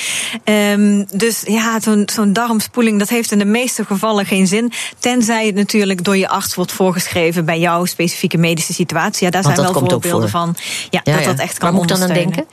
Ehm, 0.44 1.04
dus 1.12 1.42
ja, 1.46 1.80
zo'n 1.80 2.08
zo'n 2.12 2.32
darmspoeling 2.32 2.98
dat 2.98 3.08
heeft 3.08 3.32
in 3.32 3.38
de 3.38 3.44
meeste 3.44 3.84
gevallen 3.84 4.26
geen 4.26 4.46
zin, 4.46 4.72
tenzij 4.98 5.46
het 5.46 5.54
natuurlijk 5.54 6.04
door 6.04 6.16
je 6.16 6.28
arts 6.28 6.54
wordt 6.54 6.72
voorgeschreven 6.72 7.44
bij 7.44 7.58
jouw 7.58 7.84
specifieke 7.84 8.38
medische 8.38 8.72
situatie. 8.72 9.24
Ja, 9.24 9.30
daar 9.30 9.42
Want 9.42 9.54
zijn 9.56 9.72
wel 9.72 9.80
voorbeelden 9.80 10.20
voor. 10.30 10.40
van. 10.40 10.56
Ja, 10.90 11.00
Ja, 11.04 11.12
dat 11.14 11.22
ja. 11.24 11.30
dat 11.30 11.38
echt 11.38 11.58
kan 11.58 11.68
Waar 11.72 11.80
moet 11.80 11.90
ik 11.90 11.96
dan 11.98 12.10
aan 12.10 12.16
ondersteunen. 12.16 12.46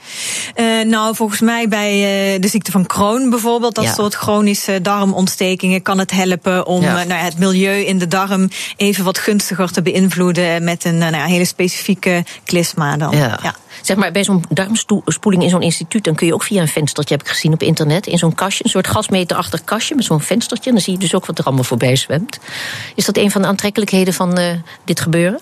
Eh, 0.82 0.90
nou, 0.90 1.14
volgens 1.14 1.40
mij 1.40 1.68
bij 1.68 1.90
eh, 2.34 2.40
de 2.40 2.48
ziekte 2.48 2.70
van 2.70 2.86
Crohn 2.86 3.28
bijvoorbeeld, 3.30 3.74
dat 3.74 3.84
Ja. 3.84 3.92
soort 3.92 4.14
chronische 4.14 4.80
darmontstekingen, 4.80 5.82
kan 5.82 5.98
het 5.98 6.10
helpen 6.10 6.66
om 6.66 6.82
eh, 6.82 6.92
nou, 6.94 7.08
ja, 7.08 7.14
het 7.16 7.38
milieu 7.38 7.84
in 7.84 7.98
de 7.98 8.08
darm 8.08 8.48
even 8.76 9.04
wat 9.04 9.18
gunstiger 9.18 9.70
te 9.72 9.82
beïnvloeden 9.82 10.64
met 10.64 10.84
een 10.84 10.98
nou, 10.98 11.14
ja, 11.14 11.24
hele 11.24 11.44
specifieke 11.44 12.24
klisma 12.44 12.96
dan. 12.96 13.16
Ja. 13.16 13.54
Zeg 13.86 13.96
maar, 13.96 14.12
bij 14.12 14.24
zo'n 14.24 14.44
darmspoeling 14.48 15.42
in 15.42 15.48
zo'n 15.48 15.62
instituut... 15.62 16.04
dan 16.04 16.14
kun 16.14 16.26
je 16.26 16.34
ook 16.34 16.42
via 16.42 16.60
een 16.62 16.68
venstertje, 16.68 17.14
heb 17.14 17.24
ik 17.24 17.32
gezien 17.32 17.52
op 17.52 17.62
internet... 17.62 18.06
in 18.06 18.18
zo'n 18.18 18.34
kastje, 18.34 18.64
een 18.64 18.70
soort 18.70 18.86
gasmeterachtig 18.86 19.64
kastje 19.64 19.94
met 19.94 20.04
zo'n 20.04 20.20
venstertje... 20.20 20.68
en 20.68 20.74
dan 20.74 20.84
zie 20.84 20.92
je 20.92 20.98
dus 20.98 21.14
ook 21.14 21.26
wat 21.26 21.38
er 21.38 21.44
allemaal 21.44 21.64
voorbij 21.64 21.96
zwemt. 21.96 22.38
Is 22.94 23.04
dat 23.04 23.16
een 23.16 23.30
van 23.30 23.42
de 23.42 23.48
aantrekkelijkheden 23.48 24.14
van 24.14 24.38
eh, 24.38 24.52
dit 24.84 25.00
gebeuren? 25.00 25.40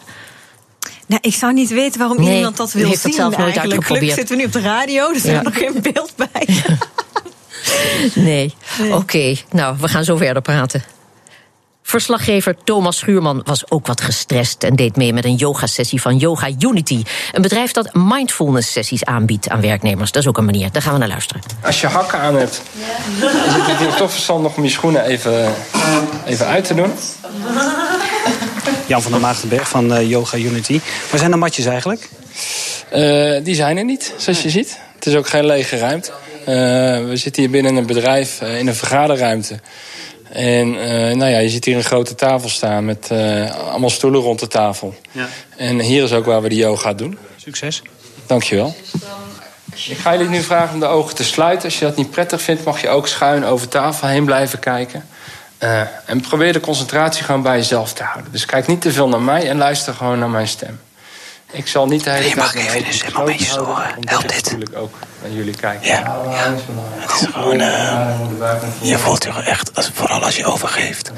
Nou, 1.06 1.20
ik 1.24 1.34
zou 1.34 1.52
niet 1.52 1.70
weten 1.70 1.98
waarom 1.98 2.20
Nee, 2.20 2.36
iemand 2.36 2.56
dat 2.56 2.72
wil 2.72 2.88
heeft 2.88 3.02
dat 3.02 3.12
zien 3.12 3.20
zelf 3.20 3.36
nooit 3.36 3.56
eigenlijk. 3.56 3.86
Gelukkig 3.86 4.14
zitten 4.14 4.36
we 4.36 4.40
nu 4.40 4.46
op 4.46 4.52
de 4.52 4.60
radio, 4.60 5.12
dus 5.12 5.22
Ja. 5.22 5.30
er 5.30 5.36
is 5.36 5.42
nog 5.42 5.58
geen 5.58 5.92
beeld 5.92 6.12
bij. 6.16 6.48
Nee. 8.14 8.54
Oké, 8.92 9.34
nou, 9.50 9.76
we 9.80 9.88
gaan 9.88 10.04
zo 10.04 10.16
verder 10.16 10.42
praten. 10.42 10.84
Verslaggever 11.94 12.54
Thomas 12.64 12.96
Schuurman 12.96 13.42
was 13.44 13.70
ook 13.70 13.86
wat 13.86 14.00
gestrest 14.00 14.62
en 14.62 14.76
deed 14.76 14.96
mee 14.96 15.12
met 15.12 15.24
een 15.24 15.34
yogasessie 15.34 16.00
van 16.00 16.16
Yoga 16.16 16.48
Unity. 16.58 17.02
Een 17.32 17.42
bedrijf 17.42 17.72
dat 17.72 17.90
mindfulness 17.92 18.72
sessies 18.72 19.04
aanbiedt 19.04 19.48
aan 19.48 19.60
werknemers. 19.60 20.12
Dat 20.12 20.22
is 20.22 20.28
ook 20.28 20.38
een 20.38 20.44
manier. 20.44 20.68
Daar 20.72 20.82
gaan 20.82 20.92
we 20.92 20.98
naar 20.98 21.08
luisteren. 21.08 21.42
Als 21.62 21.80
je 21.80 21.86
hakken 21.86 22.18
aan 22.18 22.36
hebt, 22.36 22.62
is 23.18 23.54
het 23.54 23.66
natuurlijk 23.66 23.96
toch 23.96 24.10
verstandig 24.10 24.56
om 24.56 24.62
je 24.62 24.70
schoenen 24.70 25.04
even, 25.04 25.52
even 26.24 26.46
uit 26.46 26.64
te 26.64 26.74
doen. 26.74 26.92
Jan 28.86 29.02
van 29.02 29.12
der 29.12 29.20
Maagdenberg 29.20 29.68
van 29.68 29.94
eh, 29.94 30.08
Yoga 30.10 30.38
Unity. 30.38 30.80
Waar 31.10 31.18
zijn 31.18 31.30
de 31.30 31.36
matjes 31.36 31.64
eigenlijk? 31.64 32.08
Eh, 32.88 33.44
die 33.44 33.54
zijn 33.54 33.76
er 33.76 33.84
niet, 33.84 34.12
zoals 34.16 34.42
je 34.42 34.50
ziet. 34.50 34.78
Het 34.94 35.06
is 35.06 35.14
ook 35.14 35.28
geen 35.28 35.46
lege 35.46 35.78
ruimte. 35.78 36.10
Eh, 36.44 36.54
we 37.08 37.12
zitten 37.12 37.42
hier 37.42 37.50
binnen 37.50 37.76
een 37.76 37.86
bedrijf 37.86 38.40
in 38.40 38.66
een 38.66 38.74
vergaderruimte. 38.74 39.60
En 40.34 40.80
eh, 40.80 41.16
nou 41.16 41.30
ja, 41.30 41.38
je 41.38 41.48
ziet 41.48 41.64
hier 41.64 41.76
een 41.76 41.84
grote 41.84 42.14
tafel 42.14 42.48
staan 42.48 42.84
met 42.84 43.10
eh, 43.10 43.56
allemaal 43.70 43.90
stoelen 43.90 44.20
rond 44.20 44.40
de 44.40 44.48
tafel. 44.48 44.94
Ja. 45.10 45.28
En 45.56 45.80
hier 45.80 46.02
is 46.02 46.12
ook 46.12 46.24
waar 46.24 46.42
we 46.42 46.48
de 46.48 46.54
yoga 46.54 46.92
doen. 46.94 47.18
Succes. 47.36 47.82
Dankjewel. 48.26 48.74
Ik 49.88 49.96
ga 49.96 50.12
jullie 50.12 50.28
nu 50.28 50.42
vragen 50.42 50.74
om 50.74 50.80
de 50.80 50.86
ogen 50.86 51.14
te 51.14 51.24
sluiten. 51.24 51.64
Als 51.64 51.78
je 51.78 51.84
dat 51.84 51.96
niet 51.96 52.10
prettig 52.10 52.42
vindt, 52.42 52.64
mag 52.64 52.80
je 52.80 52.88
ook 52.88 53.08
schuin 53.08 53.44
over 53.44 53.68
tafel 53.68 54.08
heen 54.08 54.24
blijven 54.24 54.58
kijken. 54.58 55.08
Eh, 55.58 55.80
en 56.06 56.20
probeer 56.20 56.52
de 56.52 56.60
concentratie 56.60 57.24
gewoon 57.24 57.42
bij 57.42 57.56
jezelf 57.56 57.92
te 57.92 58.02
houden. 58.02 58.32
Dus 58.32 58.46
kijk 58.46 58.66
niet 58.66 58.80
te 58.80 58.92
veel 58.92 59.08
naar 59.08 59.22
mij 59.22 59.48
en 59.48 59.56
luister 59.56 59.94
gewoon 59.94 60.18
naar 60.18 60.30
mijn 60.30 60.48
stem. 60.48 60.80
Ik 61.54 61.66
zal 61.66 61.86
niet 61.86 62.04
de 62.04 62.10
hele 62.10 62.28
Je 62.28 62.36
mag 62.36 62.52
tijd 62.52 62.66
mijn 62.66 62.84
even 62.84 63.18
een 63.18 63.24
beetje 63.24 63.44
storen. 63.44 63.84
Helpt 64.00 64.24
ik 64.24 64.30
dit? 64.30 64.44
natuurlijk 64.44 64.76
ook 64.76 64.98
naar 65.22 65.30
jullie 65.30 65.56
kijk. 65.56 65.84
Ja, 65.84 65.98
ja. 66.30 66.54
Het 66.96 67.20
is 67.20 67.26
gewoon, 67.32 67.60
eh, 67.60 68.20
je 68.80 68.98
voelt 68.98 69.24
je 69.24 69.30
echt, 69.30 69.74
als, 69.74 69.90
vooral 69.94 70.24
als 70.24 70.36
je 70.36 70.44
overgeeft, 70.44 71.12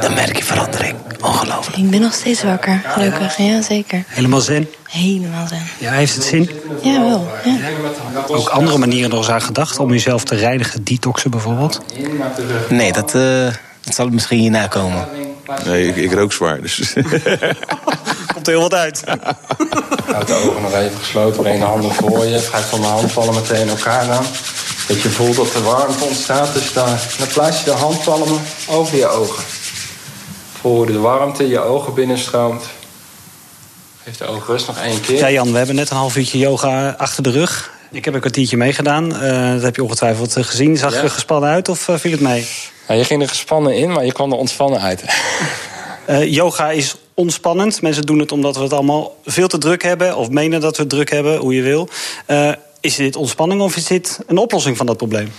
dan 0.00 0.14
merk 0.14 0.36
je 0.36 0.44
verandering. 0.44 0.96
Ongelooflijk. 1.20 1.76
Ik 1.76 1.90
ben 1.90 2.00
nog 2.00 2.12
steeds 2.12 2.42
wakker, 2.42 2.80
gelukkig. 2.84 3.36
Ja, 3.36 3.62
zeker. 3.62 4.04
Helemaal 4.06 4.40
zin. 4.40 4.68
Helemaal 4.88 5.46
zen. 5.46 5.62
Ja, 5.78 5.92
heeft 5.92 6.14
het 6.14 6.24
zin? 6.24 6.50
Ja, 6.82 7.00
wel. 7.00 7.28
Ja. 7.44 7.56
Ook 8.26 8.48
andere 8.48 8.78
manieren 8.78 9.10
nog 9.10 9.18
eens 9.18 9.30
aan 9.30 9.42
gedacht 9.42 9.78
om 9.78 9.90
jezelf 9.90 10.24
te 10.24 10.34
reinigen, 10.34 10.84
detoxen 10.84 11.30
bijvoorbeeld? 11.30 11.80
Nee, 12.68 12.92
dat, 12.92 13.14
eh, 13.14 13.46
dat 13.80 13.94
zal 13.94 14.08
misschien 14.08 14.38
hierna 14.38 14.66
komen. 14.66 15.08
Nee, 15.64 15.88
ik, 15.88 15.96
ik 15.96 16.12
rook 16.12 16.32
zwaar. 16.32 16.60
Dus. 16.60 16.92
Komt 18.32 18.46
er 18.46 18.52
heel 18.52 18.62
wat 18.62 18.74
uit. 18.74 19.02
Houd 20.12 20.26
de 20.26 20.34
ogen 20.34 20.62
nog 20.62 20.74
even 20.74 20.98
gesloten, 20.98 21.42
breng 21.42 21.58
de 21.58 21.64
handen 21.64 21.94
voor 21.94 22.24
je. 22.24 22.38
Ga 22.38 22.60
van 22.60 22.80
de 22.80 22.86
handpalmen 22.86 23.34
meteen 23.34 23.60
in 23.60 23.68
elkaar 23.68 24.10
aan. 24.10 24.26
Dat 24.88 25.02
je 25.02 25.08
voelt 25.08 25.36
dat 25.36 25.54
er 25.54 25.62
warmte 25.62 26.04
ontstaat. 26.04 26.54
Dus 26.54 26.72
dan, 26.72 26.88
dan 27.18 27.28
plaats 27.28 27.58
je 27.58 27.64
de 27.64 27.70
handpalmen 27.70 28.40
over 28.68 28.96
je 28.96 29.08
ogen. 29.08 29.44
Voel 30.60 30.76
hoe 30.76 30.86
de 30.86 30.98
warmte 30.98 31.48
je 31.48 31.60
ogen 31.60 31.94
binnenstroomt. 31.94 32.64
Geef 34.04 34.16
de 34.16 34.26
ogen 34.26 34.46
rust 34.46 34.66
nog 34.66 34.78
één 34.78 35.00
keer. 35.00 35.18
Ja, 35.18 35.30
Jan, 35.30 35.50
we 35.52 35.56
hebben 35.56 35.74
net 35.74 35.90
een 35.90 35.96
half 35.96 36.16
uurtje 36.16 36.38
yoga 36.38 36.94
achter 36.98 37.22
de 37.22 37.30
rug. 37.30 37.70
Ik 37.90 38.04
heb 38.04 38.14
een 38.14 38.20
kwartiertje 38.20 38.56
meegedaan. 38.56 39.24
Uh, 39.24 39.52
dat 39.52 39.62
heb 39.62 39.76
je 39.76 39.82
ongetwijfeld 39.82 40.36
eh, 40.36 40.44
gezien. 40.44 40.76
Zag 40.76 40.92
je 40.92 40.98
er 40.98 41.10
gespannen 41.10 41.50
uit 41.50 41.68
of 41.68 41.88
uh, 41.88 41.96
viel 41.96 42.10
het 42.10 42.20
mee? 42.20 42.48
Ja, 42.88 42.94
je 42.94 43.04
ging 43.04 43.22
er 43.22 43.28
gespannen 43.28 43.76
in, 43.76 43.92
maar 43.92 44.04
je 44.04 44.12
kwam 44.12 44.32
er 44.32 44.38
ontspannen 44.38 44.80
uit. 44.80 45.04
uh, 46.10 46.32
yoga 46.32 46.70
is 46.70 46.96
ontspannend. 47.14 47.82
Mensen 47.82 48.02
doen 48.02 48.18
het 48.18 48.32
omdat 48.32 48.56
we 48.56 48.62
het 48.62 48.72
allemaal 48.72 49.16
veel 49.24 49.48
te 49.48 49.58
druk 49.58 49.82
hebben... 49.82 50.16
of 50.16 50.30
menen 50.30 50.60
dat 50.60 50.76
we 50.76 50.82
het 50.82 50.90
druk 50.90 51.10
hebben, 51.10 51.36
hoe 51.36 51.54
je 51.54 51.62
wil. 51.62 51.88
is 52.80 52.96
dit 52.96 53.16
ontspanning 53.16 53.60
of 53.60 53.76
is 53.76 53.86
dit 53.86 54.18
een 54.26 54.38
oplossing 54.38 54.76
van 54.76 54.86
dat 54.86 54.96
probleem? 54.96 55.32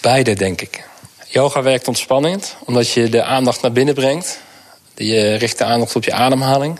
Beide, 0.00 0.34
denk 0.34 0.60
ik. 0.60 0.84
Yoga 1.28 1.62
werkt 1.62 1.88
ontspannend, 1.88 2.56
omdat 2.64 2.90
je 2.90 3.08
de 3.08 3.22
aandacht 3.22 3.62
naar 3.62 3.72
binnen 3.72 3.94
brengt. 3.94 4.40
Je 4.94 5.34
richt 5.34 5.58
de 5.58 5.64
aandacht 5.64 5.96
op 5.96 6.04
je 6.04 6.12
ademhaling. 6.12 6.78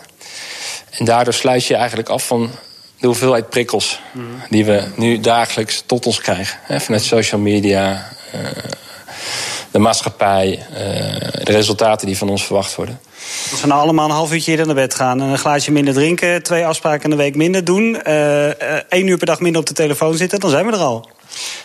En 0.89 1.05
daardoor 1.05 1.33
sluit 1.33 1.65
je 1.65 1.75
eigenlijk 1.75 2.09
af 2.09 2.27
van 2.27 2.51
de 2.99 3.07
hoeveelheid 3.07 3.49
prikkels 3.49 3.99
die 4.49 4.65
we 4.65 4.83
nu 4.95 5.19
dagelijks 5.19 5.83
tot 5.85 6.05
ons 6.05 6.21
krijgen. 6.21 6.59
Vanuit 6.81 7.03
social 7.03 7.41
media, 7.41 8.09
uh, 8.35 8.41
de 9.71 9.79
maatschappij, 9.79 10.65
de 11.43 11.51
resultaten 11.51 12.07
die 12.07 12.17
van 12.17 12.29
ons 12.29 12.45
verwacht 12.45 12.75
worden. 12.75 12.99
Als 13.51 13.61
we 13.61 13.67
nou 13.67 13.81
allemaal 13.81 14.05
een 14.05 14.15
half 14.15 14.33
uurtje 14.33 14.51
eerder 14.51 14.65
naar 14.65 14.75
bed 14.75 14.95
gaan... 14.95 15.21
en 15.21 15.27
een 15.27 15.37
glaasje 15.37 15.71
minder 15.71 15.93
drinken, 15.93 16.43
twee 16.43 16.65
afspraken 16.65 17.03
in 17.03 17.09
de 17.09 17.15
week 17.15 17.35
minder 17.35 17.63
doen... 17.63 18.01
Uh, 18.07 18.47
één 18.91 19.07
uur 19.07 19.17
per 19.17 19.25
dag 19.25 19.39
minder 19.39 19.61
op 19.61 19.67
de 19.67 19.73
telefoon 19.73 20.17
zitten, 20.17 20.39
dan 20.39 20.49
zijn 20.49 20.65
we 20.65 20.71
er 20.71 20.77
al. 20.77 21.09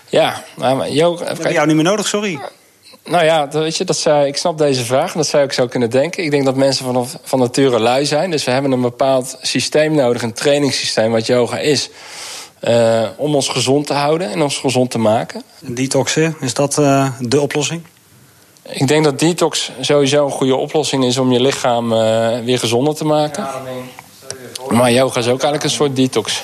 Ja, 0.08 0.44
maar 0.56 0.90
yoga... 0.90 1.24
We 1.24 1.30
hebben 1.30 1.52
jou 1.52 1.66
niet 1.66 1.76
meer 1.76 1.84
nodig, 1.84 2.06
sorry. 2.06 2.40
Nou 3.04 3.24
ja, 3.24 3.48
weet 3.48 3.76
je, 3.76 3.84
dat 3.84 3.96
zou, 3.96 4.26
ik 4.26 4.36
snap 4.36 4.58
deze 4.58 4.84
vraag. 4.84 5.12
Dat 5.12 5.26
zou 5.26 5.44
ik 5.44 5.52
zo 5.52 5.66
kunnen 5.66 5.90
denken. 5.90 6.24
Ik 6.24 6.30
denk 6.30 6.44
dat 6.44 6.56
mensen 6.56 6.84
van, 6.84 7.08
van 7.22 7.38
nature 7.38 7.78
lui 7.78 8.06
zijn. 8.06 8.30
Dus 8.30 8.44
we 8.44 8.50
hebben 8.50 8.72
een 8.72 8.80
bepaald 8.80 9.38
systeem 9.42 9.94
nodig, 9.94 10.22
een 10.22 10.32
trainingssysteem, 10.32 11.10
wat 11.10 11.26
yoga 11.26 11.58
is. 11.58 11.90
Uh, 12.68 13.08
om 13.16 13.34
ons 13.34 13.48
gezond 13.48 13.86
te 13.86 13.92
houden 13.92 14.30
en 14.30 14.42
ons 14.42 14.58
gezond 14.58 14.90
te 14.90 14.98
maken. 14.98 15.42
Detoxen, 15.60 16.36
is 16.40 16.54
dat 16.54 16.78
uh, 16.78 17.10
de 17.20 17.40
oplossing? 17.40 17.82
Ik 18.70 18.88
denk 18.88 19.04
dat 19.04 19.18
detox 19.18 19.70
sowieso 19.80 20.24
een 20.24 20.30
goede 20.30 20.56
oplossing 20.56 21.04
is 21.04 21.18
om 21.18 21.32
je 21.32 21.40
lichaam 21.40 21.92
uh, 21.92 21.98
weer 22.44 22.58
gezonder 22.58 22.94
te 22.94 23.04
maken. 23.04 23.46
Maar 24.68 24.92
yoga 24.92 25.18
is 25.18 25.26
ook 25.26 25.30
eigenlijk 25.30 25.64
een 25.64 25.70
soort 25.70 25.96
detox. 25.96 26.42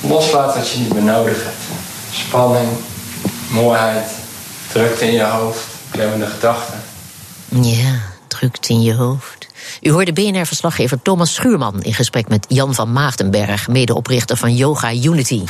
Loslaten 0.00 0.60
wat 0.60 0.70
je 0.70 0.78
niet 0.78 0.92
meer 0.94 1.02
nodig 1.02 1.42
hebt. 1.42 1.56
Spanning, 2.12 2.68
mooiheid, 3.50 4.10
drukte 4.72 5.04
in 5.04 5.12
je 5.12 5.22
hoofd 5.22 5.64
klemmende 5.90 6.26
gedachten. 6.26 6.82
Ja, 7.48 8.00
drukt 8.28 8.68
in 8.68 8.82
je 8.82 8.94
hoofd. 8.94 9.46
U 9.80 9.90
hoorde 9.90 10.12
BNR-verslaggever 10.12 11.02
Thomas 11.02 11.34
Schuurman 11.34 11.82
in 11.82 11.94
gesprek 11.94 12.28
met 12.28 12.46
Jan 12.48 12.74
van 12.74 12.92
Maagdenberg, 12.92 13.68
medeoprichter 13.68 14.36
van 14.36 14.54
Yoga 14.54 14.92
Unity. 14.92 15.42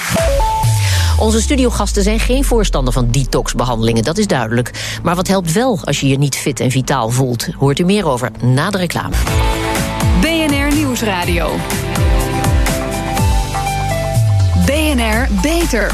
Onze 1.18 1.40
studiogasten 1.40 2.02
zijn 2.02 2.20
geen 2.20 2.44
voorstander 2.44 2.92
van 2.92 3.10
detoxbehandelingen, 3.10 4.02
dat 4.02 4.18
is 4.18 4.26
duidelijk. 4.26 4.98
Maar 5.02 5.14
wat 5.14 5.28
helpt 5.28 5.52
wel 5.52 5.78
als 5.84 6.00
je 6.00 6.08
je 6.08 6.18
niet 6.18 6.37
fit 6.37 6.60
en 6.60 6.70
vitaal 6.70 7.10
voelt? 7.10 7.48
Hoort 7.56 7.78
u 7.78 7.84
meer 7.84 8.06
over 8.06 8.30
na 8.40 8.70
de 8.70 8.78
reclame. 8.78 9.14
BNR 10.20 10.75
Nieuwsradio. 10.75 11.50
BNR 14.66 15.28
Beter. 15.42 15.92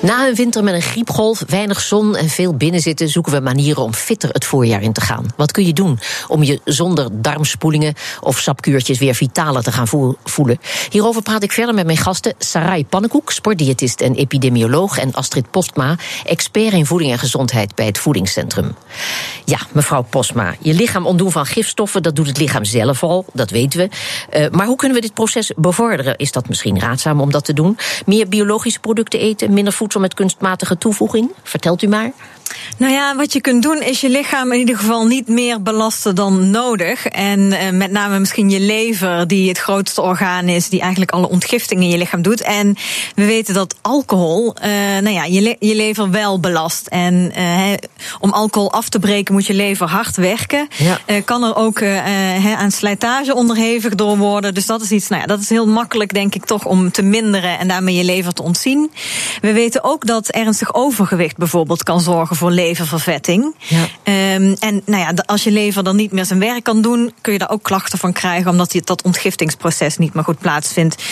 Na 0.00 0.28
een 0.28 0.34
winter 0.34 0.64
met 0.64 0.74
een 0.74 0.82
griepgolf, 0.82 1.44
weinig 1.48 1.80
zon 1.80 2.16
en 2.16 2.28
veel 2.28 2.54
binnenzitten, 2.54 3.08
zoeken 3.08 3.32
we 3.32 3.40
manieren 3.40 3.82
om 3.82 3.94
fitter 3.94 4.30
het 4.30 4.44
voorjaar 4.44 4.82
in 4.82 4.92
te 4.92 5.00
gaan. 5.00 5.26
Wat 5.36 5.52
kun 5.52 5.66
je 5.66 5.72
doen 5.72 5.98
om 6.28 6.42
je 6.42 6.60
zonder 6.64 7.08
darmspoelingen 7.12 7.94
of 8.20 8.38
sapkuurtjes 8.38 8.98
weer 8.98 9.14
vitaler 9.14 9.62
te 9.62 9.72
gaan 9.72 10.16
voelen? 10.24 10.58
Hierover 10.90 11.22
praat 11.22 11.42
ik 11.42 11.52
verder 11.52 11.74
met 11.74 11.86
mijn 11.86 11.98
gasten 11.98 12.34
Sarai 12.38 12.86
Pannenkoek, 12.86 13.32
sportdiëtist 13.32 14.00
en 14.00 14.14
epidemioloog, 14.14 14.98
en 14.98 15.14
Astrid 15.14 15.50
Postma, 15.50 15.96
expert 16.24 16.72
in 16.72 16.86
voeding 16.86 17.12
en 17.12 17.18
gezondheid 17.18 17.74
bij 17.74 17.86
het 17.86 17.98
Voedingscentrum. 17.98 18.74
Ja, 19.44 19.58
mevrouw 19.72 20.02
Postma, 20.02 20.54
je 20.60 20.74
lichaam 20.74 21.06
ontdoen 21.06 21.32
van 21.32 21.46
gifstoffen, 21.46 22.02
dat 22.02 22.16
doet 22.16 22.26
het 22.26 22.38
lichaam 22.38 22.64
zelf 22.64 23.02
al, 23.02 23.24
dat 23.32 23.50
weten 23.50 23.78
we. 23.78 23.88
Uh, 24.38 24.50
maar 24.50 24.66
hoe 24.66 24.76
kunnen 24.76 24.96
we 24.96 25.02
dit 25.02 25.14
proces 25.14 25.52
bevorderen? 25.56 26.16
Is 26.16 26.32
dat 26.32 26.48
misschien 26.48 26.80
raadzaam 26.80 27.20
om 27.20 27.30
dat 27.30 27.44
te 27.44 27.52
doen? 27.52 27.78
Meer 28.06 28.28
biologische 28.28 28.80
producten 28.80 29.20
eten, 29.20 29.52
minder 29.52 29.72
voedsel 29.72 29.86
met 29.96 30.14
kunstmatige 30.14 30.78
toevoeging? 30.78 31.30
Vertelt 31.42 31.82
u 31.82 31.88
maar. 31.88 32.12
Nou 32.76 32.92
ja, 32.92 33.16
wat 33.16 33.32
je 33.32 33.40
kunt 33.40 33.62
doen 33.62 33.82
is 33.82 34.00
je 34.00 34.08
lichaam 34.08 34.52
in 34.52 34.58
ieder 34.58 34.76
geval 34.76 35.06
niet 35.06 35.28
meer 35.28 35.62
belasten 35.62 36.14
dan 36.14 36.50
nodig. 36.50 37.06
En 37.06 37.52
eh, 37.52 37.70
met 37.70 37.90
name 37.90 38.18
misschien 38.18 38.50
je 38.50 38.60
lever, 38.60 39.26
die 39.26 39.48
het 39.48 39.58
grootste 39.58 40.02
orgaan 40.02 40.48
is, 40.48 40.68
die 40.68 40.80
eigenlijk 40.80 41.10
alle 41.10 41.28
ontgifting 41.28 41.80
in 41.80 41.88
je 41.88 41.98
lichaam 41.98 42.22
doet. 42.22 42.40
En 42.42 42.76
we 43.14 43.24
weten 43.24 43.54
dat 43.54 43.74
alcohol, 43.80 44.54
uh, 44.56 44.68
nou 44.98 45.10
ja, 45.10 45.24
je, 45.24 45.40
le 45.40 45.56
je 45.58 45.74
lever 45.74 46.10
wel 46.10 46.40
belast. 46.40 46.86
En 46.86 47.32
uh, 47.38 47.72
om 48.20 48.32
alcohol 48.32 48.72
af 48.72 48.88
te 48.88 48.98
breken 48.98 49.34
moet 49.34 49.46
je 49.46 49.54
lever 49.54 49.88
hard 49.88 50.16
werken. 50.16 50.68
Ja. 50.76 51.20
kan 51.24 51.44
er 51.44 51.56
ook 51.56 51.82
aan 51.82 52.70
slijtage 52.70 53.34
onderhevig 53.34 53.94
door 53.94 54.16
worden. 54.16 54.54
Dus 54.54 54.66
dat 54.66 54.80
is 54.80 54.90
iets, 54.90 55.08
nou 55.08 55.20
ja, 55.20 55.26
dat 55.26 55.40
is 55.40 55.48
heel 55.48 55.66
makkelijk, 55.66 56.14
denk 56.14 56.34
ik, 56.34 56.44
toch 56.44 56.64
om 56.64 56.90
te 56.90 57.02
minderen 57.02 57.58
en 57.58 57.68
daarmee 57.68 57.94
je 57.94 58.04
lever 58.04 58.32
te 58.32 58.42
ontzien. 58.42 58.90
We 59.40 59.52
weten 59.52 59.84
ook 59.84 60.06
dat 60.06 60.28
ernstig 60.28 60.74
overgewicht 60.74 61.36
bijvoorbeeld 61.36 61.82
kan 61.82 62.00
zorgen 62.00 62.36
voor 62.36 62.47
leververvetting. 62.52 63.54
Ja. 63.58 63.82
Um, 64.34 64.56
en 64.60 64.82
nou 64.86 65.02
ja, 65.02 65.12
als 65.26 65.44
je 65.44 65.50
lever 65.50 65.84
dan 65.84 65.96
niet 65.96 66.12
meer 66.12 66.24
zijn 66.24 66.38
werk 66.38 66.64
kan 66.64 66.82
doen, 66.82 67.12
kun 67.20 67.32
je 67.32 67.38
daar 67.38 67.50
ook 67.50 67.62
klachten 67.62 67.98
van 67.98 68.12
krijgen, 68.12 68.50
omdat 68.50 68.70
die, 68.70 68.82
dat 68.84 69.02
ontgiftingsproces 69.02 69.96
niet 69.96 70.14
meer 70.14 70.24
goed 70.24 70.38
plaatsvindt. 70.38 71.02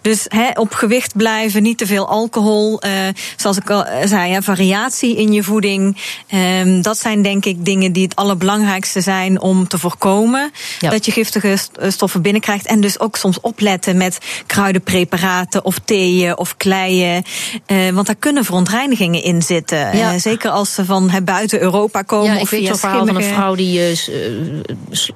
Dus 0.00 0.24
he, 0.28 0.50
op 0.54 0.74
gewicht 0.74 1.16
blijven, 1.16 1.62
niet 1.62 1.78
te 1.78 1.86
veel 1.86 2.08
alcohol. 2.08 2.82
Uh, 2.84 2.90
zoals 3.36 3.56
ik 3.56 3.70
al 3.70 3.84
zei, 4.04 4.30
ja, 4.30 4.42
variatie 4.42 5.16
in 5.16 5.32
je 5.32 5.42
voeding. 5.42 5.96
Um, 6.30 6.82
dat 6.82 6.98
zijn 6.98 7.22
denk 7.22 7.44
ik 7.44 7.64
dingen 7.64 7.92
die 7.92 8.04
het 8.04 8.16
allerbelangrijkste 8.16 9.00
zijn 9.00 9.40
om 9.40 9.68
te 9.68 9.78
voorkomen 9.78 10.50
ja. 10.78 10.90
dat 10.90 11.04
je 11.04 11.12
giftige 11.12 11.58
stoffen 11.88 12.22
binnenkrijgt. 12.22 12.66
En 12.66 12.80
dus 12.80 13.00
ook 13.00 13.16
soms 13.16 13.40
opletten 13.40 13.96
met 13.96 14.18
kruidenpreparaten 14.46 15.64
of 15.64 15.78
theeën 15.84 16.38
of 16.38 16.56
kleien. 16.56 17.24
Uh, 17.66 17.90
want 17.90 18.06
daar 18.06 18.16
kunnen 18.16 18.44
verontreinigingen 18.44 19.22
in 19.22 19.42
zitten. 19.42 19.96
Ja. 19.96 20.12
Uh, 20.12 20.20
zeker 20.20 20.50
als 20.50 20.74
ze 20.74 20.84
van 20.86 21.10
he, 21.10 21.22
buiten 21.22 21.60
Europa 21.60 22.02
komen. 22.02 22.34
Ja, 22.34 22.40
ik 22.40 22.48
weet 22.48 22.66
zo'n 22.66 22.76
verhaal 22.76 23.06
van 23.06 23.16
een 23.16 23.22
vrouw 23.22 23.54
die 23.54 23.78
uh, 23.78 23.96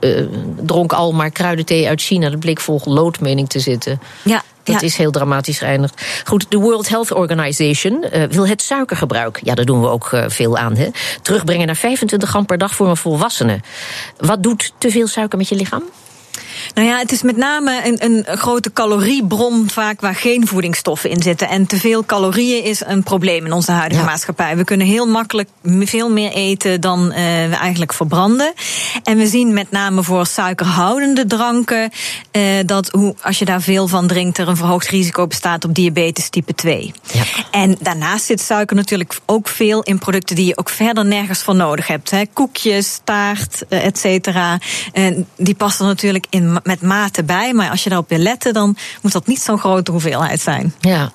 uh, 0.01 0.27
dronk 0.63 0.93
al 0.93 1.13
maar 1.13 1.31
kruidenthee 1.31 1.89
uit 1.89 2.01
China. 2.01 2.31
Dat 2.31 2.41
bleek 2.41 2.61
vol 2.61 2.81
lood, 2.85 3.21
mening 3.21 3.49
te 3.49 3.61
zitten. 3.61 4.01
Ja, 4.23 4.43
dat 4.63 4.81
ja. 4.81 4.87
is 4.87 4.97
heel 4.97 5.11
dramatisch 5.11 5.59
geëindigd. 5.59 6.03
Goed, 6.25 6.47
de 6.49 6.59
World 6.59 6.89
Health 6.89 7.13
Organization 7.13 8.05
uh, 8.13 8.25
wil 8.25 8.47
het 8.47 8.63
suikergebruik, 8.63 9.41
ja, 9.43 9.55
daar 9.55 9.65
doen 9.65 9.81
we 9.81 9.89
ook 9.89 10.13
uh, 10.13 10.25
veel 10.29 10.59
aan, 10.59 10.77
hè, 10.77 10.89
terugbrengen 11.23 11.67
naar 11.67 11.77
25 11.77 12.29
gram 12.29 12.47
per 12.47 12.59
dag 12.59 12.75
voor 12.75 12.89
een 12.89 12.97
volwassene. 12.97 13.61
Wat 14.17 14.43
doet 14.43 14.73
te 14.79 14.91
veel 14.91 15.07
suiker 15.07 15.39
met 15.39 15.49
je 15.49 15.55
lichaam? 15.55 15.83
Nou 16.75 16.89
ja, 16.89 16.99
het 16.99 17.13
is 17.13 17.23
met 17.23 17.37
name 17.37 17.81
een, 17.87 18.05
een 18.05 18.39
grote 18.39 18.73
caloriebron 18.73 19.71
vaak 19.71 20.01
waar 20.01 20.15
geen 20.15 20.47
voedingsstoffen 20.47 21.11
in 21.11 21.23
zitten. 21.23 21.49
En 21.49 21.67
te 21.67 21.77
veel 21.77 22.05
calorieën 22.05 22.65
is 22.65 22.85
een 22.85 23.03
probleem 23.03 23.47
in 23.47 23.53
onze 23.53 23.73
huidige 23.73 24.01
ja. 24.01 24.07
maatschappij. 24.07 24.57
We 24.57 24.65
kunnen 24.65 24.87
heel 24.87 25.07
makkelijk 25.07 25.49
veel 25.63 26.11
meer 26.11 26.33
eten 26.33 26.81
dan 26.81 27.05
uh, 27.05 27.15
we 27.15 27.57
eigenlijk 27.61 27.93
verbranden. 27.93 28.53
En 29.05 29.17
we 29.17 29.27
zien 29.27 29.53
met 29.53 29.71
name 29.71 30.03
voor 30.03 30.27
suikerhoudende 30.27 31.27
dranken 31.27 31.91
uh, 32.33 32.43
dat 32.67 32.89
hoe, 32.89 33.15
als 33.23 33.39
je 33.39 33.45
daar 33.45 33.63
veel 33.63 33.89
van 33.89 34.07
drinkt, 34.07 34.39
er 34.39 34.49
een 34.49 34.57
verhoogd 34.57 34.89
risico 34.89 35.27
bestaat 35.27 35.65
op 35.65 35.75
diabetes 35.75 36.29
type 36.29 36.55
2. 36.55 36.93
Ja. 37.13 37.23
En 37.51 37.77
daarnaast 37.81 38.25
zit 38.25 38.41
suiker 38.41 38.77
natuurlijk 38.77 39.19
ook 39.27 39.49
veel 39.49 39.83
in 39.83 39.99
producten 39.99 40.37
die 40.37 40.47
je 40.47 40.57
ook 40.57 40.71
verder 40.71 41.05
nergens 41.05 41.43
voor 41.43 41.55
nodig 41.55 41.87
hebt. 41.87 42.11
Hè. 42.11 42.23
Koekjes, 42.33 43.01
taart, 43.05 43.63
uh, 43.69 43.85
et 43.85 43.99
cetera. 43.99 44.59
En 44.93 45.27
die 45.37 45.55
passen 45.55 45.87
natuurlijk 45.87 46.27
in 46.31 46.50
met 46.63 46.83
mate 46.83 47.25
bij. 47.25 47.53
Maar 47.53 47.71
als 47.71 47.83
je 47.83 47.89
daarop 47.89 48.09
wil 48.09 48.19
letten, 48.19 48.53
dan 48.53 48.77
moet 49.03 49.13
dat 49.13 49.27
niet 49.27 49.41
zo'n 49.41 49.59
grote 49.59 49.91
hoeveelheid 49.91 50.41
zijn. 50.41 50.75
Ja, 50.81 51.11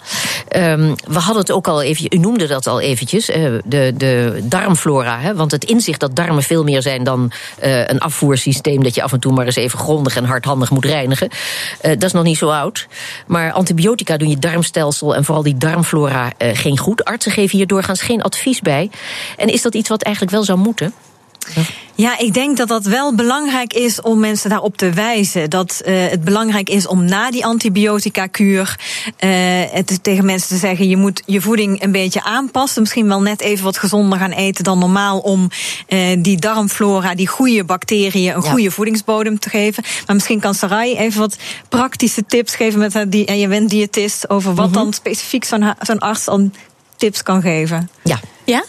um, 0.56 0.96
we 1.08 1.20
hadden 1.20 1.42
het 1.42 1.51
ook 1.51 1.68
al 1.68 1.82
even, 1.82 2.06
u 2.10 2.18
noemde 2.18 2.48
dat 2.48 2.68
al 2.68 2.82
eventjes, 2.82 3.30
uh, 3.30 3.36
de, 3.65 3.94
de 3.98 4.39
darmflora. 4.44 5.20
Hè? 5.20 5.36
Want 5.36 5.51
het 5.51 5.63
inzicht 5.63 6.00
dat 6.00 6.15
darmen 6.15 6.44
veel 6.44 6.63
meer 6.63 6.82
zijn 6.82 7.04
dan 7.04 7.32
uh, 7.63 7.88
een 7.88 8.00
afvoersysteem 8.00 8.84
dat 8.84 8.96
je 8.96 9.04
af 9.04 9.12
en 9.12 9.20
toe 9.20 9.34
maar 9.34 9.46
eens 9.46 9.56
even 9.56 9.80
grondig 9.80 10.15
en 10.15 10.25
hardhandig 10.25 10.70
moet 10.70 10.86
reinigen. 10.86 11.30
Uh, 11.32 11.92
dat 11.92 12.04
is 12.04 12.12
nog 12.12 12.24
niet 12.24 12.38
zo 12.38 12.50
oud. 12.50 12.88
Maar 13.27 13.51
antibiotica 13.51 14.18
doen 14.18 14.30
je 14.30 14.39
darmstelsel 14.39 15.15
en 15.15 15.25
vooral 15.25 15.44
die 15.44 15.58
darmflora 15.58 16.32
geen 16.38 16.77
goed. 16.77 17.06
Artsen 17.06 17.32
geven 17.32 17.58
hier 17.58 17.68
doorgaans 17.68 18.01
geen 18.01 18.22
advies 18.22 18.62
bij. 18.62 18.89
En 19.38 19.48
is 19.48 19.62
dat 19.62 19.75
iets 19.75 19.89
wat 19.89 20.01
eigenlijk 20.01 20.36
wel 20.36 20.44
zou 20.44 20.58
moeten? 20.60 20.94
Ja, 21.97 22.17
ik 22.17 22.33
denk 22.33 22.57
dat 22.57 22.67
dat 22.67 22.85
wel 22.85 23.15
belangrijk 23.15 23.73
is 23.73 24.01
om 24.01 24.19
mensen 24.19 24.49
daarop 24.49 24.77
te 24.77 24.89
wijzen. 24.89 25.49
Dat 25.49 25.81
uh, 25.85 26.07
het 26.09 26.23
belangrijk 26.23 26.69
is 26.69 26.87
om 26.87 27.05
na 27.05 27.31
die 27.31 27.45
antibiotica-kuur 27.45 28.79
uh, 29.19 29.29
het 29.71 30.03
tegen 30.03 30.25
mensen 30.25 30.47
te 30.47 30.57
zeggen: 30.57 30.89
je 30.89 30.97
moet 30.97 31.23
je 31.25 31.41
voeding 31.41 31.83
een 31.83 31.91
beetje 31.91 32.23
aanpassen. 32.23 32.81
Misschien 32.81 33.07
wel 33.07 33.21
net 33.21 33.41
even 33.41 33.63
wat 33.63 33.77
gezonder 33.77 34.19
gaan 34.19 34.31
eten 34.31 34.63
dan 34.63 34.79
normaal. 34.79 35.19
Om 35.19 35.49
uh, 35.87 35.99
die 36.19 36.37
darmflora, 36.37 37.15
die 37.15 37.27
goede 37.27 37.63
bacteriën, 37.63 38.35
een 38.35 38.43
ja. 38.43 38.49
goede 38.49 38.71
voedingsbodem 38.71 39.39
te 39.39 39.49
geven. 39.49 39.83
Maar 40.05 40.15
misschien 40.15 40.39
kan 40.39 40.53
Sarai 40.53 40.97
even 40.97 41.19
wat 41.19 41.37
praktische 41.69 42.25
tips 42.25 42.55
geven 42.55 42.79
met 42.79 42.93
haar. 42.93 43.09
Die, 43.09 43.25
en 43.25 43.39
je 43.39 43.47
bent 43.47 43.69
diëtist 43.69 44.29
over 44.29 44.53
wat 44.53 44.67
mm 44.67 44.73
-hmm. 44.73 44.83
dan 44.83 44.93
specifiek 44.93 45.43
zo'n 45.43 45.73
zo'n 45.79 45.99
arts 45.99 46.25
dan 46.25 46.53
tips 46.97 47.23
kan 47.23 47.41
geven. 47.41 47.89
Ja, 48.03 48.19
ja, 48.45 48.63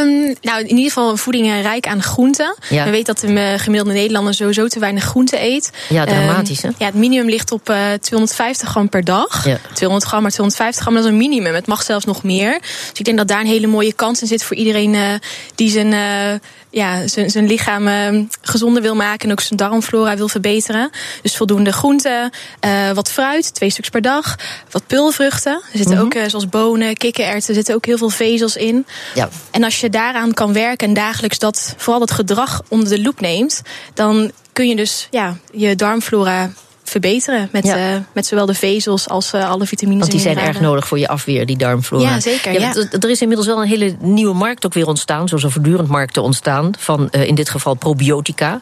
um, 0.00 0.34
nou 0.40 0.60
in 0.60 0.68
ieder 0.68 0.92
geval 0.92 1.16
voeding 1.16 1.46
rijk 1.62 1.86
aan 1.86 2.02
groenten. 2.02 2.56
Ja. 2.68 2.84
We 2.84 2.90
weten 2.90 3.14
dat 3.14 3.18
de 3.18 3.54
gemiddelde 3.58 3.94
Nederlander 3.94 4.34
sowieso 4.34 4.66
te 4.66 4.78
weinig 4.78 5.04
groenten 5.04 5.42
eet. 5.42 5.70
Ja, 5.88 6.04
dramatisch 6.04 6.62
hè? 6.62 6.68
Um, 6.68 6.74
ja, 6.78 6.86
het 6.86 6.94
minimum 6.94 7.28
ligt 7.28 7.52
op 7.52 7.70
uh, 7.70 7.76
250 8.00 8.68
gram 8.68 8.88
per 8.88 9.04
dag. 9.04 9.44
Ja. 9.44 9.58
200 9.72 10.10
gram, 10.10 10.22
maar 10.22 10.30
250 10.30 10.82
gram 10.82 10.94
dat 10.94 11.04
is 11.04 11.10
een 11.10 11.16
minimum. 11.16 11.54
Het 11.54 11.66
mag 11.66 11.82
zelfs 11.82 12.04
nog 12.04 12.22
meer. 12.22 12.58
Dus 12.60 12.98
ik 12.98 13.04
denk 13.04 13.16
dat 13.16 13.28
daar 13.28 13.40
een 13.40 13.46
hele 13.46 13.66
mooie 13.66 13.92
kans 13.92 14.20
in 14.20 14.26
zit 14.26 14.44
voor 14.44 14.56
iedereen 14.56 14.94
uh, 14.94 15.14
die 15.54 15.70
zijn, 15.70 15.92
uh, 15.92 16.38
ja, 16.70 17.06
zijn, 17.06 17.30
zijn 17.30 17.46
lichaam 17.46 17.88
uh, 17.88 18.24
gezonder 18.42 18.82
wil 18.82 18.94
maken 18.94 19.26
en 19.26 19.32
ook 19.32 19.40
zijn 19.40 19.58
darmflora 19.58 20.16
wil 20.16 20.28
verbeteren. 20.28 20.90
Dus 21.22 21.36
voldoende 21.36 21.72
groenten, 21.72 22.30
uh, 22.64 22.90
wat 22.90 23.10
fruit, 23.10 23.54
twee 23.54 23.70
stuks 23.70 23.88
per 23.88 24.02
dag, 24.02 24.36
wat 24.70 24.86
pulvruchten. 24.86 25.52
Er 25.52 25.78
zitten 25.78 25.94
mm 25.94 25.98
-hmm. 25.98 26.06
ook, 26.06 26.14
uh, 26.14 26.28
zoals 26.28 26.48
bonen, 26.48 26.96
kikkererwten, 26.96 27.48
er 27.48 27.54
zitten 27.54 27.74
ook 27.74 27.86
heel 27.86 27.98
veel 27.98 28.10
vezels 28.10 28.56
in. 28.56 28.86
Ja. 29.14 29.28
En 29.50 29.64
als 29.64 29.80
je 29.80 29.90
daaraan 29.90 30.34
kan 30.34 30.52
werken 30.52 30.88
en 30.88 30.94
dagelijks 30.94 31.38
dat, 31.38 31.74
vooral 31.76 32.00
dat 32.00 32.10
gedrag 32.10 32.62
onder 32.68 32.88
de 32.88 33.02
loep 33.02 33.20
neemt, 33.20 33.62
dan 33.94 34.30
kun 34.52 34.68
je 34.68 34.76
dus 34.76 35.08
ja, 35.10 35.36
je 35.52 35.76
darmflora 35.76 36.50
verbeteren. 36.88 37.48
Met, 37.52 37.66
ja. 37.66 37.94
uh, 37.94 38.00
met 38.12 38.26
zowel 38.26 38.46
de 38.46 38.54
vezels 38.54 39.08
als 39.08 39.32
uh, 39.32 39.50
alle 39.50 39.66
vitamines. 39.66 40.00
Want 40.00 40.12
die 40.12 40.20
zijn 40.20 40.38
erg 40.38 40.60
nodig 40.60 40.88
voor 40.88 40.98
je 40.98 41.08
afweer, 41.08 41.46
die 41.46 41.56
darmflora. 41.56 42.10
Ja, 42.10 42.20
zeker. 42.20 42.52
Ja, 42.52 42.60
ja. 42.60 42.86
Er 43.00 43.10
is 43.10 43.20
inmiddels 43.20 43.48
wel 43.48 43.60
een 43.62 43.68
hele 43.68 43.96
nieuwe 44.00 44.34
markt 44.34 44.66
ook 44.66 44.74
weer 44.74 44.86
ontstaan. 44.86 45.28
Zoals 45.28 45.44
er 45.44 45.50
voortdurend 45.50 45.88
markten 45.88 46.22
ontstaan. 46.22 46.70
Van 46.78 47.08
uh, 47.10 47.26
in 47.26 47.34
dit 47.34 47.50
geval 47.50 47.74
probiotica. 47.74 48.60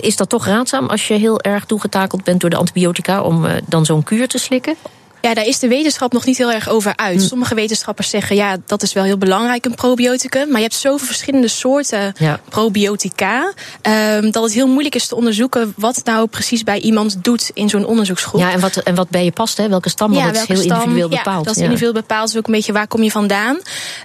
is 0.00 0.16
dat 0.16 0.28
toch 0.28 0.46
raadzaam 0.46 0.86
als 0.86 1.08
je 1.08 1.14
heel 1.14 1.40
erg 1.40 1.64
toegetakeld 1.64 2.24
bent 2.24 2.40
door 2.40 2.50
de 2.50 2.56
antibiotica. 2.56 3.22
om 3.22 3.46
dan 3.66 3.84
zo'n 3.84 4.02
kuur 4.02 4.28
te 4.28 4.38
slikken? 4.38 4.76
Ja, 5.24 5.34
daar 5.34 5.46
is 5.46 5.58
de 5.58 5.68
wetenschap 5.68 6.12
nog 6.12 6.24
niet 6.24 6.38
heel 6.38 6.52
erg 6.52 6.68
over 6.68 6.96
uit. 6.96 7.20
Hm. 7.20 7.26
Sommige 7.26 7.54
wetenschappers 7.54 8.10
zeggen 8.10 8.36
ja, 8.36 8.56
dat 8.66 8.82
is 8.82 8.92
wel 8.92 9.04
heel 9.04 9.18
belangrijk, 9.18 9.64
een 9.64 9.74
probioticum. 9.74 10.48
Maar 10.48 10.56
je 10.56 10.62
hebt 10.62 10.74
zoveel 10.74 11.06
verschillende 11.06 11.48
soorten 11.48 12.12
ja. 12.18 12.40
probiotica. 12.48 13.52
Um, 13.82 14.30
dat 14.30 14.42
het 14.42 14.52
heel 14.52 14.66
moeilijk 14.66 14.94
is 14.94 15.06
te 15.06 15.14
onderzoeken 15.14 15.72
wat 15.76 16.00
nou 16.04 16.26
precies 16.26 16.62
bij 16.62 16.80
iemand 16.80 17.24
doet 17.24 17.50
in 17.54 17.68
zo'n 17.68 17.84
onderzoeksgroep. 17.84 18.40
Ja, 18.40 18.52
en 18.52 18.60
wat, 18.60 18.76
en 18.76 18.94
wat 18.94 19.08
bij 19.08 19.24
je 19.24 19.32
past, 19.32 19.56
hè? 19.56 19.68
welke 19.68 19.88
stam, 19.88 20.12
ja, 20.12 20.26
dat 20.26 20.34
is 20.34 20.48
heel 20.48 20.56
stam, 20.56 20.76
individueel 20.76 21.08
bepaald. 21.08 21.38
Ja, 21.38 21.42
dat 21.42 21.56
is 21.56 21.62
individueel 21.62 21.92
bepaald. 21.92 22.28
Dus 22.28 22.36
ook 22.38 22.46
een 22.46 22.52
beetje 22.52 22.72
waar 22.72 22.86
kom 22.86 23.02
je 23.02 23.10
vandaan. 23.10 23.58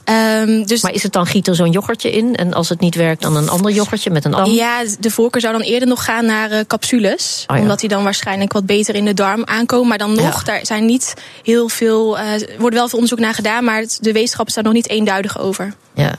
Um, 0.05 0.65
dus 0.65 0.81
maar 0.81 0.93
is 0.93 1.03
het 1.03 1.13
dan 1.13 1.25
giet 1.25 1.47
er 1.47 1.55
zo'n 1.55 1.71
yoghurtje 1.71 2.11
in? 2.11 2.35
En 2.35 2.53
als 2.53 2.69
het 2.69 2.79
niet 2.79 2.95
werkt, 2.95 3.21
dan 3.21 3.35
een 3.35 3.49
ander 3.49 3.71
yoghurtje 3.71 4.09
met 4.09 4.25
een 4.25 4.33
ander? 4.33 4.53
Ja, 4.53 4.83
de 4.99 5.11
voorkeur 5.11 5.41
zou 5.41 5.53
dan 5.53 5.61
eerder 5.61 5.87
nog 5.87 6.03
gaan 6.03 6.25
naar 6.25 6.51
uh, 6.51 6.59
capsules. 6.67 7.43
Oh, 7.47 7.59
omdat 7.59 7.79
die 7.79 7.89
dan 7.89 8.03
waarschijnlijk 8.03 8.53
wat 8.53 8.65
beter 8.65 8.95
in 8.95 9.05
de 9.05 9.13
darm 9.13 9.43
aankomen. 9.45 9.87
Maar 9.87 9.97
dan 9.97 10.15
nog, 10.15 10.43
daar 10.43 10.65
zijn 10.65 10.85
niet 10.85 11.08
heel 11.43 11.69
veel 11.69 12.19
er 12.19 12.47
wordt 12.57 12.75
wel 12.75 12.87
veel 12.87 12.99
onderzoek 12.99 13.19
naar 13.19 13.33
gedaan, 13.33 13.63
maar 13.63 13.85
de 13.99 14.11
wetenschap 14.11 14.49
staat 14.49 14.63
nog 14.63 14.73
niet 14.73 14.89
eenduidig 14.89 15.39
over. 15.39 15.73
Ja. 15.93 16.15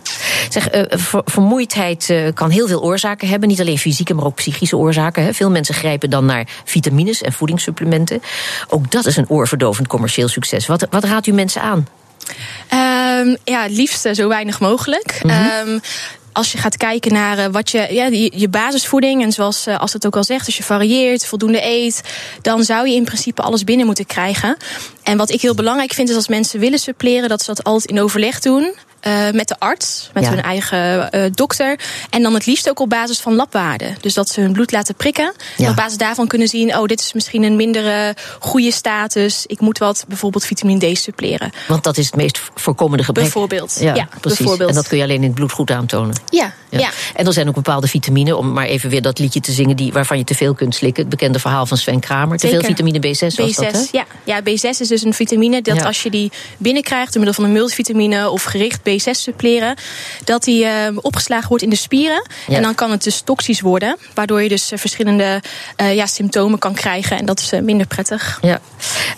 Zeg, 0.49 0.75
uh, 0.75 0.83
ver, 0.89 1.23
vermoeidheid 1.25 2.09
uh, 2.09 2.29
kan 2.35 2.51
heel 2.51 2.69
veel 2.69 2.83
oorzaken 2.83 3.29
hebben. 3.29 3.49
Niet 3.49 3.61
alleen 3.61 3.79
fysieke, 3.79 4.15
maar 4.15 4.25
ook 4.25 4.35
psychische 4.35 4.77
oorzaken. 4.77 5.25
Hè. 5.25 5.35
Veel 5.35 5.51
mensen 5.51 5.75
grijpen 5.75 6.11
dan 6.11 6.25
naar 6.25 6.47
vitamines 6.65 7.23
en 7.23 7.33
voedingssupplementen. 7.33 8.23
Ook 8.69 8.91
dat 8.91 9.07
is 9.07 9.17
een 9.17 9.29
oorverdovend 9.29 9.87
commercieel 9.89 10.29
succes. 10.29 10.67
Wat, 10.67 10.87
wat 10.91 11.05
raadt 11.05 11.27
u 11.27 11.33
mensen 11.33 11.63
aan? 11.63 11.87
Um, 13.21 13.37
ja, 13.45 13.63
het 13.63 13.73
liefst 13.73 14.09
zo 14.13 14.29
weinig 14.29 14.61
mogelijk. 14.61 15.21
Mm 15.23 15.31
-hmm. 15.31 15.69
um, 15.69 15.81
als 16.33 16.53
je 16.53 16.59
gaat 16.59 16.77
kijken 16.77 17.13
naar 17.13 17.39
uh, 17.39 17.47
wat 17.47 17.71
je, 17.71 17.87
ja, 17.91 18.07
je, 18.39 18.49
basisvoeding, 18.49 19.23
en 19.23 19.33
zoals 19.33 19.67
uh, 19.67 19.79
als 19.79 19.93
het 19.93 20.07
ook 20.07 20.17
al 20.17 20.25
zegt, 20.25 20.47
als 20.47 20.57
je 20.57 20.63
varieert, 20.63 21.27
voldoende 21.27 21.65
eet, 21.65 22.03
dan 22.43 22.65
zou 22.65 22.89
je 22.89 22.95
in 22.95 23.05
principe 23.05 23.43
alles 23.43 23.65
binnen 23.65 23.87
moeten 23.87 24.07
krijgen. 24.07 24.57
En 25.03 25.17
wat 25.17 25.31
ik 25.31 25.41
heel 25.41 25.55
belangrijk 25.55 25.93
vind, 25.93 26.09
is 26.09 26.15
als 26.15 26.29
mensen 26.29 26.61
willen 26.61 26.79
suppleren, 26.79 27.29
dat 27.29 27.41
ze 27.41 27.47
dat 27.47 27.65
altijd 27.65 27.91
in 27.91 28.01
overleg 28.01 28.41
doen. 28.41 28.75
Uh, 29.07 29.31
met 29.31 29.49
de 29.49 29.59
arts, 29.59 30.11
met 30.15 30.25
ja. 30.25 30.31
hun 30.31 30.43
eigen 30.43 31.09
uh, 31.11 31.25
dokter. 31.31 31.79
En 32.11 32.23
dan 32.23 32.35
het 32.35 32.47
liefst 32.47 32.69
ook 32.69 32.81
op 32.81 32.89
basis 32.89 33.21
van 33.21 33.35
labwaarden. 33.35 33.97
Dus 34.01 34.15
dat 34.15 34.29
ze 34.29 34.41
hun 34.41 34.53
bloed 34.53 34.73
laten 34.73 34.95
prikken. 34.95 35.35
Ja. 35.57 35.65
En 35.65 35.71
op 35.71 35.77
basis 35.77 35.99
daarvan 35.99 36.27
kunnen 36.27 36.49
zien: 36.49 36.77
oh, 36.77 36.85
dit 36.85 37.01
is 37.01 37.13
misschien 37.13 37.43
een 37.43 37.57
mindere 37.57 38.15
goede 38.39 38.73
status. 38.73 39.47
Ik 39.47 39.61
moet 39.61 39.79
wat 39.79 40.05
bijvoorbeeld 40.09 40.45
vitamine 40.45 40.93
D 40.93 40.99
suppleren. 40.99 41.51
Want 41.69 41.85
dat 41.85 41.97
is 41.97 42.07
het 42.07 42.17
meest 42.17 42.41
voorkomende 42.55 43.05
gebrek. 43.05 43.25
Bijvoorbeeld. 43.25 43.77
Ja, 43.81 43.95
ja 43.95 44.09
precies. 44.21 44.39
Bijvoorbeeld. 44.39 44.69
En 44.69 44.75
dat 44.75 44.89
kun 44.89 44.97
je 44.97 45.03
alleen 45.03 45.17
in 45.17 45.23
het 45.23 45.35
bloed 45.35 45.53
goed 45.53 45.71
aantonen. 45.71 46.15
Ja, 46.29 46.53
ja. 46.71 46.91
En 47.15 47.27
er 47.27 47.33
zijn 47.33 47.49
ook 47.49 47.55
bepaalde 47.55 47.87
vitamine, 47.87 48.37
om 48.37 48.53
maar 48.53 48.67
even 48.67 48.91
weer 48.91 49.03
dat 49.03 49.19
liedje 49.19 49.41
te 49.41 49.53
zingen, 49.53 49.77
die, 49.77 49.93
waarvan 49.93 50.19
je 50.19 50.25
te 50.25 50.35
veel 50.35 50.55
kunt 50.55 50.75
slikken. 50.75 51.03
Het 51.03 51.11
bekende 51.11 51.39
verhaal 51.39 51.67
van 51.67 51.77
Sven 51.77 52.01
Kramer. 52.01 52.39
Te 52.39 52.49
veel 52.49 52.61
vitamine 52.61 52.99
B6 52.99 53.19
was 53.19 53.35
B6, 53.35 53.55
dat, 53.55 53.73
hè? 53.73 53.85
Ja. 53.91 54.07
ja, 54.25 54.41
B6 54.41 54.79
is 54.81 54.89
dus 54.89 55.05
een 55.05 55.15
vitamine 55.15 55.63
dat 55.63 55.85
als 55.85 56.03
je 56.03 56.11
die 56.11 56.33
binnenkrijgt 56.59 57.13
door 57.13 57.23
middel 57.23 57.35
van 57.35 57.45
een 57.45 57.53
multivitamine 57.53 58.31
of 58.31 58.43
gericht 58.43 58.83
B6 58.99 59.11
suppleren 59.11 59.75
dat 60.25 60.45
die 60.45 60.65
uh, 60.65 60.71
opgeslagen 60.95 61.49
wordt 61.49 61.65
in 61.65 61.71
de 61.71 61.77
spieren. 61.77 62.27
Ja. 62.47 62.57
En 62.57 62.63
dan 62.63 62.75
kan 62.75 62.91
het 62.91 63.03
dus 63.03 63.21
toxisch 63.21 63.61
worden. 63.61 63.97
Waardoor 64.15 64.43
je 64.43 64.49
dus 64.49 64.73
uh, 64.73 64.79
verschillende 64.79 65.43
uh, 65.81 65.95
ja, 65.95 66.07
symptomen 66.07 66.59
kan 66.59 66.75
krijgen. 66.75 67.17
En 67.17 67.27
dat 67.27 67.41
is 67.41 67.51
minder 67.63 67.87
prettig. 67.87 68.39
Ja. 68.43 68.61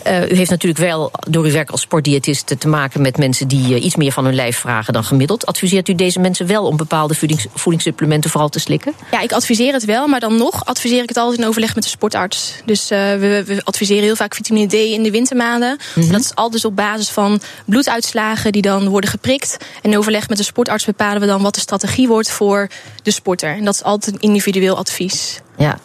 u 0.05 0.35
heeft 0.35 0.49
natuurlijk 0.49 0.81
wel 0.81 1.11
door 1.29 1.45
uw 1.45 1.51
werk 1.51 1.69
als 1.69 1.81
sportdiëtist 1.81 2.55
te 2.59 2.67
maken 2.67 3.01
met 3.01 3.17
mensen 3.17 3.47
die 3.47 3.79
iets 3.79 3.95
meer 3.95 4.11
van 4.11 4.25
hun 4.25 4.35
lijf 4.35 4.57
vragen 4.57 4.93
dan 4.93 5.03
gemiddeld. 5.03 5.45
Adviseert 5.45 5.89
u 5.89 5.95
deze 5.95 6.19
mensen 6.19 6.47
wel 6.47 6.65
om 6.65 6.77
bepaalde 6.77 7.15
voedings, 7.15 7.45
voedingssupplementen 7.53 8.29
vooral 8.29 8.49
te 8.49 8.59
slikken? 8.59 8.93
Ja, 9.11 9.21
ik 9.21 9.31
adviseer 9.31 9.73
het 9.73 9.85
wel. 9.85 10.07
Maar 10.07 10.19
dan 10.19 10.37
nog 10.37 10.65
adviseer 10.65 11.03
ik 11.03 11.09
het 11.09 11.17
altijd 11.17 11.39
in 11.39 11.47
overleg 11.47 11.75
met 11.75 11.83
de 11.83 11.89
sportarts. 11.89 12.53
Dus 12.65 12.89
we, 12.89 13.43
we, 13.45 13.61
adviseren 13.63 14.03
heel 14.03 14.15
vaak 14.15 14.35
vitamine 14.35 14.67
D 14.67 14.73
in 14.73 15.03
de 15.03 15.11
wintermaanden. 15.11 15.77
Mm 15.95 16.03
-hmm. 16.03 16.11
Dat 16.11 16.21
is 16.21 16.35
altijd 16.35 16.65
op 16.65 16.75
basis 16.75 17.09
van 17.09 17.41
bloeduitslagen 17.65 18.51
die 18.51 18.61
dan 18.61 18.87
worden 18.87 19.09
geprikt. 19.09 19.57
En 19.81 19.91
in 19.91 19.97
overleg 19.97 20.29
met 20.29 20.37
de 20.37 20.43
sportarts 20.43 20.85
bepalen 20.85 21.21
we 21.21 21.27
dan 21.27 21.41
wat 21.41 21.55
de 21.55 21.59
strategie 21.59 22.07
wordt 22.07 22.31
voor 22.31 22.67
de 23.03 23.11
sporter. 23.11 23.49
En 23.49 23.65
dat 23.65 23.73
is 23.73 23.83
altijd 23.83 24.15
een 24.15 24.21
individueel 24.21 24.77
advies. 24.77 25.41
Ja. 25.57 25.79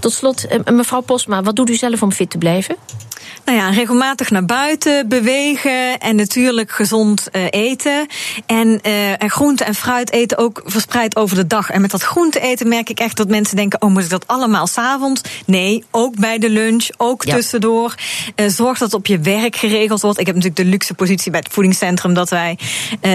Tot 0.00 0.12
slot, 0.12 0.46
mevrouw 0.70 1.00
Posma, 1.00 1.42
wat 1.42 1.56
doet 1.56 1.70
u 1.70 1.74
zelf 1.74 2.02
om 2.02 2.12
fit 2.12 2.30
te 2.30 2.38
blijven? 2.38 2.76
Nou 3.44 3.58
ja, 3.58 3.70
regelmatig 3.70 4.30
naar 4.30 4.44
buiten 4.44 5.08
bewegen 5.08 5.98
en 5.98 6.16
natuurlijk 6.16 6.70
gezond 6.70 7.28
uh, 7.32 7.42
eten. 7.50 8.06
En, 8.46 8.80
uh, 8.86 9.22
en 9.22 9.30
groente 9.30 9.64
en 9.64 9.74
fruit 9.74 10.12
eten 10.12 10.38
ook 10.38 10.62
verspreid 10.64 11.16
over 11.16 11.36
de 11.36 11.46
dag. 11.46 11.70
En 11.70 11.80
met 11.80 11.90
dat 11.90 12.02
groente 12.02 12.40
eten 12.40 12.68
merk 12.68 12.88
ik 12.88 12.98
echt 12.98 13.16
dat 13.16 13.28
mensen 13.28 13.56
denken: 13.56 13.82
oh, 13.82 13.90
moet 13.90 14.02
ik 14.02 14.10
dat 14.10 14.26
allemaal 14.26 14.66
s'avonds? 14.66 15.20
Nee, 15.46 15.84
ook 15.90 16.18
bij 16.18 16.38
de 16.38 16.50
lunch, 16.50 16.88
ook 16.96 17.24
ja. 17.24 17.34
tussendoor. 17.34 17.94
Uh, 18.36 18.48
zorg 18.48 18.78
dat 18.78 18.88
het 18.88 19.00
op 19.00 19.06
je 19.06 19.18
werk 19.18 19.56
geregeld 19.56 20.00
wordt. 20.00 20.20
Ik 20.20 20.26
heb 20.26 20.34
natuurlijk 20.34 20.62
de 20.62 20.70
luxe 20.70 20.94
positie 20.94 21.30
bij 21.30 21.40
het 21.44 21.52
voedingscentrum 21.52 22.14
dat 22.14 22.30
wij 22.30 22.58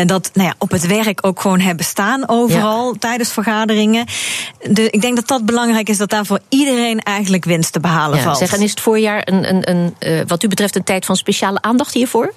dat 0.06 0.30
nou 0.34 0.48
ja, 0.48 0.56
op 0.58 0.72
het 0.72 0.88
werk 0.88 1.26
ook 1.26 1.42
gewoon 1.42 1.60
hebben 1.60 1.86
staan 1.86 2.28
overal 2.28 2.92
ja. 2.94 3.00
tijdens 3.00 3.32
vergaderingen. 3.32 4.06
De, 4.70 4.90
ik 4.90 5.02
denk 5.02 5.16
dat 5.16 5.28
dat 5.28 5.46
belangrijk 5.46 5.90
is 5.90 5.98
dat 5.98 6.10
daar 6.10 6.26
voor 6.26 6.40
iedereen 6.50 7.00
eigenlijk 7.00 7.46
winst 7.46 7.74
te 7.74 7.80
behalen 7.80 8.18
ja, 8.18 8.24
valt. 8.24 8.38
Zeg, 8.38 8.54
en 8.54 8.62
is 8.62 8.70
het 8.70 8.80
voorjaar 8.80 9.22
een, 9.26 9.50
een, 9.50 9.70
een 9.70 9.94
wat 10.28 10.44
u 10.44 10.48
betreft 10.48 10.76
een 10.76 10.84
tijd 10.84 11.06
van 11.06 11.16
speciale 11.16 11.62
aandacht 11.62 11.94
hiervoor? 11.94 12.34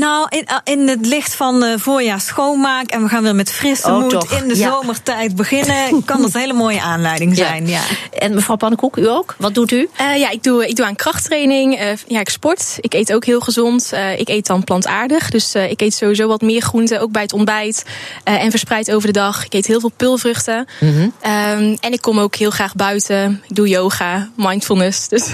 Nou, 0.00 0.26
in, 0.28 0.46
in 0.64 0.88
het 0.88 1.06
licht 1.06 1.34
van 1.34 1.64
uh, 1.64 1.72
voorjaar 1.76 2.20
schoonmaak 2.20 2.90
en 2.90 3.02
we 3.02 3.08
gaan 3.08 3.22
weer 3.22 3.34
met 3.34 3.50
frisse 3.50 3.86
oh, 3.86 3.98
moed 3.98 4.10
toch. 4.10 4.32
in 4.32 4.48
de 4.48 4.56
ja. 4.56 4.70
zomertijd 4.70 5.36
beginnen, 5.36 6.04
kan 6.04 6.22
dat 6.22 6.34
een 6.34 6.40
hele 6.40 6.52
mooie 6.52 6.80
aanleiding 6.80 7.36
zijn. 7.36 7.66
Ja. 7.66 7.80
ja. 8.10 8.18
En 8.18 8.34
mevrouw 8.34 8.56
Pannenkoek, 8.56 8.96
u 8.96 9.08
ook? 9.08 9.34
Wat 9.38 9.54
doet 9.54 9.72
u? 9.72 9.88
Uh, 10.00 10.18
ja, 10.18 10.30
ik 10.30 10.42
doe, 10.42 10.68
ik 10.68 10.76
doe 10.76 10.86
aan 10.86 10.96
krachttraining. 10.96 11.80
Uh, 11.80 11.90
ja, 12.06 12.20
ik 12.20 12.28
sport. 12.28 12.78
Ik 12.80 12.94
eet 12.94 13.12
ook 13.12 13.24
heel 13.24 13.40
gezond. 13.40 13.92
ik 14.16 14.28
eet 14.28 14.46
dan 14.46 14.64
plantaardig. 14.64 15.30
Dus 15.30 15.54
ik 15.54 15.80
eet 15.80 15.94
sowieso 15.94 16.28
wat 16.28 16.40
meer 16.40 16.62
groenten, 16.62 17.00
ook 17.00 17.12
bij 17.12 17.22
het 17.22 17.32
ontbijt. 17.32 17.84
en 18.24 18.50
verspreid 18.50 18.92
over 18.92 19.06
de 19.06 19.18
dag. 19.18 19.44
Ik 19.44 19.54
eet 19.54 19.66
heel 19.66 19.80
veel 19.80 19.92
pulvruchten. 19.96 20.66
Mm 20.80 20.92
-hmm. 20.92 21.02
um, 21.02 21.76
en 21.80 21.92
ik 21.92 22.00
kom 22.00 22.18
ook 22.18 22.34
heel 22.34 22.50
graag 22.50 22.74
buiten. 22.74 23.42
Ik 23.48 23.56
doe 23.56 23.68
yoga, 23.68 24.28
mindfulness. 24.36 25.08
Dus 25.08 25.28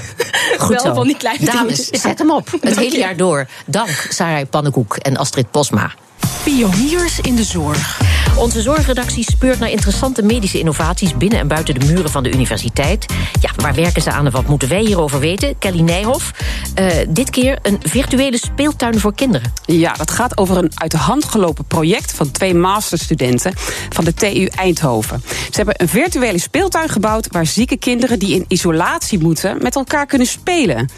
Goed 0.59 0.83
wel 0.83 0.95
van 0.95 1.07
die 1.07 1.17
kleine 1.17 1.45
Dames, 1.45 1.77
dingetjes. 1.77 2.01
zet 2.01 2.19
hem 2.19 2.31
op. 2.31 2.49
Het 2.61 2.77
hele 2.77 2.99
jaar 2.99 3.17
door. 3.17 3.47
Dank, 3.67 4.07
Sarah 4.09 4.39
Pannenkoek 4.57 4.97
en 4.97 5.17
Astrid 5.17 5.51
Posma. 5.51 5.95
Pioniers 6.45 7.21
in 7.21 7.37
de 7.37 7.45
zorg. 7.45 8.01
Onze 8.37 8.63
zorgredactie 8.63 9.25
speurt 9.25 9.59
naar 9.59 9.71
interessante 9.71 10.23
medische 10.23 10.59
innovaties... 10.59 11.17
binnen 11.17 11.39
en 11.39 11.49
buiten 11.49 11.79
de 11.79 11.87
muren 11.87 12.11
van 12.11 12.23
de 12.23 12.33
universiteit. 12.33 13.07
Ja, 13.41 13.51
waar 13.57 13.75
werken 13.75 14.03
ze 14.03 14.11
aan 14.11 14.27
en 14.27 14.33
wat 14.33 14.47
moeten 14.47 14.69
wij 14.69 14.81
hierover 14.81 15.19
weten? 15.19 15.59
Kelly 15.59 15.81
Nijhoff, 15.81 16.31
uh, 16.79 16.91
dit 17.09 17.31
keer 17.31 17.59
een 17.63 17.79
virtuele 17.83 18.39
speeltuin 18.39 19.01
voor 19.01 19.15
kinderen. 19.15 19.53
Ja, 19.65 19.93
dat 19.93 20.11
gaat 20.11 20.39
over 20.39 20.57
een 20.57 20.71
uit 20.75 20.91
de 20.91 20.97
hand 20.97 21.25
gelopen 21.25 21.65
project... 21.65 22.13
van 22.13 22.31
twee 22.31 22.55
masterstudenten 22.55 23.53
van 23.89 24.05
de 24.05 24.15
TU 24.15 24.45
Eindhoven. 24.45 25.23
Ze 25.27 25.57
hebben 25.57 25.75
een 25.77 25.89
virtuele 25.89 26.39
speeltuin 26.39 26.89
gebouwd... 26.89 27.29
waar 27.31 27.47
zieke 27.47 27.77
kinderen 27.77 28.19
die 28.19 28.35
in 28.35 28.45
isolatie 28.49 29.19
moeten 29.19 29.63
met 29.63 29.75
elkaar 29.75 30.07
kunnen 30.07 30.27
spelen. 30.27 30.89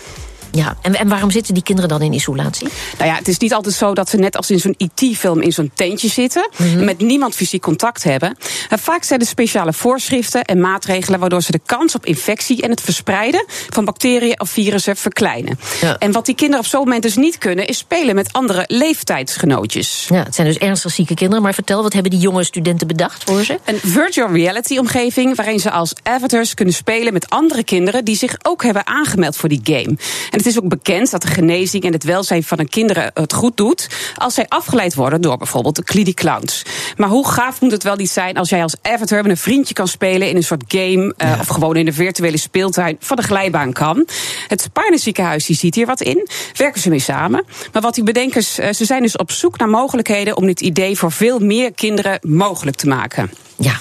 Ja, 0.50 0.76
en, 0.82 0.94
en 0.94 1.08
waarom 1.08 1.30
zitten 1.30 1.54
die 1.54 1.62
kinderen 1.62 1.90
dan 1.90 2.02
in 2.02 2.12
isolatie? 2.12 2.68
Nou 2.98 3.11
ja, 3.11 3.16
het 3.16 3.28
is 3.28 3.38
niet 3.38 3.54
altijd 3.54 3.74
zo 3.74 3.94
dat 3.94 4.08
ze 4.08 4.16
net 4.16 4.37
als 4.37 4.50
in 4.50 4.61
zo'n 4.61 4.74
IT-film 4.76 5.40
in 5.40 5.52
zo'n 5.52 5.70
tentje 5.74 6.08
zitten, 6.08 6.50
mm-hmm. 6.56 6.84
met 6.84 6.98
niemand 6.98 7.34
fysiek 7.34 7.62
contact 7.62 8.02
hebben. 8.02 8.37
En 8.68 8.78
vaak 8.78 9.02
zijn 9.02 9.20
er 9.20 9.26
speciale 9.26 9.72
voorschriften 9.72 10.44
en 10.44 10.61
maatregelen 10.61 11.20
waardoor 11.20 11.42
ze 11.42 11.52
de 11.52 11.61
kans 11.66 11.94
op 11.94 12.06
infectie 12.06 12.62
en 12.62 12.70
het 12.70 12.80
verspreiden 12.80 13.44
van 13.68 13.84
bacteriën 13.84 14.40
of 14.40 14.50
virussen 14.50 14.96
verkleinen. 14.96 15.58
Ja. 15.80 15.98
En 15.98 16.12
wat 16.12 16.26
die 16.26 16.34
kinderen 16.34 16.64
op 16.64 16.70
zo'n 16.70 16.80
moment 16.80 17.02
dus 17.02 17.16
niet 17.16 17.38
kunnen, 17.38 17.66
is 17.66 17.78
spelen 17.78 18.14
met 18.14 18.32
andere 18.32 18.64
leeftijdsgenootjes. 18.66 20.06
Ja, 20.08 20.22
het 20.22 20.34
zijn 20.34 20.46
dus 20.46 20.58
ernstig 20.58 20.92
zieke 20.92 21.14
kinderen. 21.14 21.42
Maar 21.42 21.54
vertel, 21.54 21.82
wat 21.82 21.92
hebben 21.92 22.11
die 22.11 22.20
jonge 22.20 22.44
studenten 22.44 22.87
bedacht 22.87 23.24
voor 23.24 23.44
ze? 23.44 23.58
Een 23.64 23.78
virtual 23.82 24.32
reality 24.32 24.78
omgeving 24.78 25.37
waarin 25.37 25.61
ze 25.61 25.70
als 25.70 25.92
avatars 26.02 26.54
kunnen 26.54 26.74
spelen 26.74 27.12
met 27.12 27.30
andere 27.30 27.64
kinderen 27.64 28.04
die 28.04 28.16
zich 28.16 28.37
ook 28.42 28.62
hebben 28.62 28.87
aangemeld 28.87 29.37
voor 29.37 29.48
die 29.48 29.61
game. 29.62 29.96
En 30.30 30.38
het 30.38 30.46
is 30.46 30.59
ook 30.59 30.68
bekend 30.68 31.11
dat 31.11 31.22
de 31.22 31.29
genezing 31.29 31.85
en 31.85 31.92
het 31.92 32.05
welzijn 32.05 32.42
van 32.42 32.59
een 32.59 32.68
kinderen 32.68 33.11
het 33.14 33.33
goed 33.33 33.57
doet 33.57 33.88
als 34.16 34.35
zij 34.35 34.46
afgeleid 34.48 34.94
worden 34.94 35.20
door 35.20 35.37
bijvoorbeeld 35.37 35.77
de 35.77 35.83
Clidy 35.83 36.14
Clowns. 36.14 36.62
Maar 36.96 37.09
hoe 37.09 37.29
gaaf 37.29 37.61
moet 37.61 37.70
het 37.70 37.83
wel 37.83 37.96
niet 37.96 38.11
zijn 38.11 38.37
als 38.37 38.48
jij 38.48 38.62
als 38.62 38.74
avatar 38.83 39.22
met 39.22 39.31
een 39.31 39.37
vriendje 39.37 39.74
kan 39.74 39.88
spelen 39.88 40.29
in 40.29 40.37
een 40.37 40.42
soort 40.42 40.64
game 40.68 41.14
uh, 41.18 41.29
ja. 41.29 41.37
of 41.40 41.46
gewoon 41.46 41.77
in 41.77 41.85
de 41.85 41.92
virtuele 41.92 42.37
speeltuin 42.37 42.96
van 43.01 43.16
de 43.16 43.22
glijbaan 43.22 43.72
kan. 43.72 44.07
Het 44.48 44.61
Sparne 44.61 44.98
ziekenhuis 44.98 45.46
die 45.46 45.57
ziet 45.57 45.74
hier 45.74 45.87
wat 45.87 46.01
in, 46.01 46.29
werken 46.57 46.81
ze 46.81 46.88
mee 46.88 46.98
samen. 46.98 47.44
Maar 47.72 47.83
wat 47.83 47.94
die 47.94 48.05
bedenkers, 48.05 48.59
uh, 48.59 48.72
ze 48.72 48.85
zijn 48.85 49.03
dus 49.03 49.16
op 49.16 49.31
zoek 49.31 49.59
naar 49.59 49.68
mogelijkheden 49.68 50.37
om 50.37 50.46
dit 50.46 50.61
idee 50.61 50.98
voor 50.98 51.12
veel 51.12 51.38
meer 51.38 51.72
kinderen 51.72 52.18
mogelijk 52.22 52.77
te 52.77 52.88
maken. 52.88 53.31
Ja, 53.57 53.81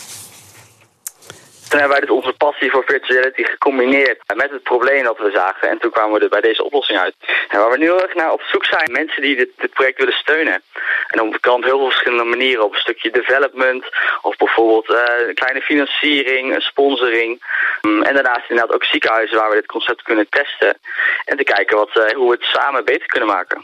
toen 1.69 1.79
hebben 1.79 1.97
wij 1.97 2.07
dus 2.07 2.15
onze 2.15 2.33
passie 2.33 2.71
voor 2.71 2.83
virtuality 2.85 3.43
gecombineerd 3.43 4.19
met 4.35 4.51
het 4.51 4.63
probleem 4.63 5.03
dat 5.03 5.17
we 5.17 5.31
zagen. 5.31 5.69
En 5.69 5.77
toen 5.77 5.91
kwamen 5.91 6.13
we 6.13 6.23
er 6.23 6.29
bij 6.29 6.41
deze 6.41 6.63
oplossing 6.63 6.99
uit. 6.99 7.15
En 7.49 7.59
waar 7.59 7.71
we 7.71 7.77
nu 7.77 7.85
heel 7.85 8.01
erg 8.01 8.15
naar 8.15 8.31
op 8.31 8.41
zoek 8.41 8.65
zijn, 8.65 8.91
mensen 8.91 9.21
die 9.21 9.35
dit, 9.35 9.73
project 9.73 9.97
willen 9.97 10.13
steunen. 10.13 10.61
En 11.07 11.17
dat 11.17 11.39
kan 11.39 11.55
op 11.55 11.63
heel 11.63 11.77
veel 11.77 11.89
verschillende 11.89 12.23
manieren. 12.23 12.63
Op 12.63 12.73
een 12.73 12.79
stukje 12.79 13.11
development, 13.11 13.85
of 14.21 14.37
bijvoorbeeld 14.37 14.89
uh, 14.89 15.33
kleine 15.33 15.61
financiering, 15.61 16.55
een 16.55 16.61
sponsoring. 16.61 17.41
Um, 17.81 18.03
en 18.03 18.13
daarnaast 18.13 18.49
inderdaad 18.49 18.75
ook 18.75 18.83
ziekenhuizen 18.83 19.37
waar 19.37 19.49
we 19.49 19.55
dit 19.55 19.65
concept 19.65 20.01
kunnen 20.01 20.29
testen. 20.29 20.77
En 21.25 21.37
te 21.37 21.43
kijken 21.43 21.77
wat, 21.77 21.89
uh, 21.95 22.15
hoe 22.15 22.29
we 22.29 22.35
het 22.35 22.43
samen 22.43 22.85
beter 22.85 23.07
kunnen 23.07 23.29
maken. 23.29 23.63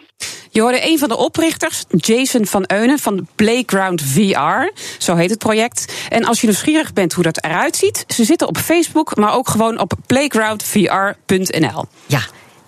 Je 0.54 0.62
hoorde 0.62 0.90
een 0.90 1.00
van 1.00 1.10
de 1.10 1.18
oprichters, 1.18 1.84
Jason 1.90 2.46
van 2.46 2.64
Eunen 2.68 3.00
van 3.00 3.28
Playground 3.36 4.02
VR. 4.02 4.72
Zo 4.98 5.16
heet 5.16 5.30
het 5.30 5.40
project. 5.40 5.94
En 6.10 6.26
als 6.26 6.42
je 6.42 6.48
nieuwsgierig 6.48 6.94
bent 6.94 7.14
hoe 7.14 7.24
dat 7.24 7.44
eruit 7.44 7.76
ziet, 7.76 8.06
ze 8.08 8.24
zitten 8.24 8.48
op 8.48 8.58
Facebook, 8.58 9.16
maar 9.16 9.34
ook 9.34 9.50
gewoon 9.50 9.80
op 9.80 9.94
playgroundvr.nl. 10.06 11.86
Ja, 12.06 12.22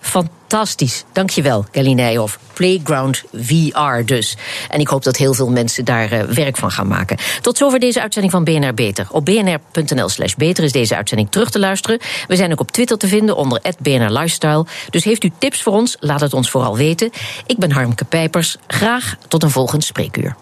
fantastisch. 0.06 1.04
Dankjewel, 1.12 1.64
Kelly 1.70 1.92
Nijhoff. 1.92 2.38
Playground 2.52 3.24
VR 3.32 4.04
dus. 4.04 4.36
En 4.68 4.80
ik 4.80 4.88
hoop 4.88 5.02
dat 5.02 5.16
heel 5.16 5.34
veel 5.34 5.50
mensen 5.50 5.84
daar 5.84 6.12
uh, 6.12 6.20
werk 6.20 6.56
van 6.56 6.70
gaan 6.70 6.86
maken. 6.86 7.16
Tot 7.40 7.56
zover 7.56 7.78
deze 7.78 8.00
uitzending 8.00 8.32
van 8.32 8.44
BNR 8.44 8.74
Beter. 8.74 9.06
Op 9.10 9.24
bnr.nl 9.24 10.08
slash 10.08 10.34
beter 10.34 10.64
is 10.64 10.72
deze 10.72 10.96
uitzending 10.96 11.30
terug 11.30 11.50
te 11.50 11.58
luisteren. 11.58 12.00
We 12.28 12.36
zijn 12.36 12.52
ook 12.52 12.60
op 12.60 12.72
Twitter 12.72 12.98
te 12.98 13.08
vinden 13.08 13.36
onder 13.36 13.60
BNR 13.78 14.10
Lifestyle. 14.10 14.66
Dus 14.90 15.04
heeft 15.04 15.24
u 15.24 15.30
tips 15.38 15.62
voor 15.62 15.72
ons, 15.72 15.96
laat 16.00 16.20
het 16.20 16.34
ons 16.34 16.50
vooral 16.50 16.76
weten. 16.76 17.10
Ik 17.46 17.58
ben 17.58 17.72
Harmke 17.72 18.04
Pijpers. 18.04 18.56
Graag 18.66 19.16
tot 19.28 19.42
een 19.42 19.50
volgend 19.50 19.84
spreekuur. 19.84 20.36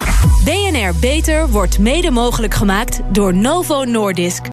BNR 0.45 0.95
Beter 1.01 1.49
wordt 1.49 1.79
mede 1.79 2.11
mogelijk 2.11 2.55
gemaakt 2.55 3.01
door 3.13 3.35
Novo 3.35 3.85
Nordisk. 3.85 4.47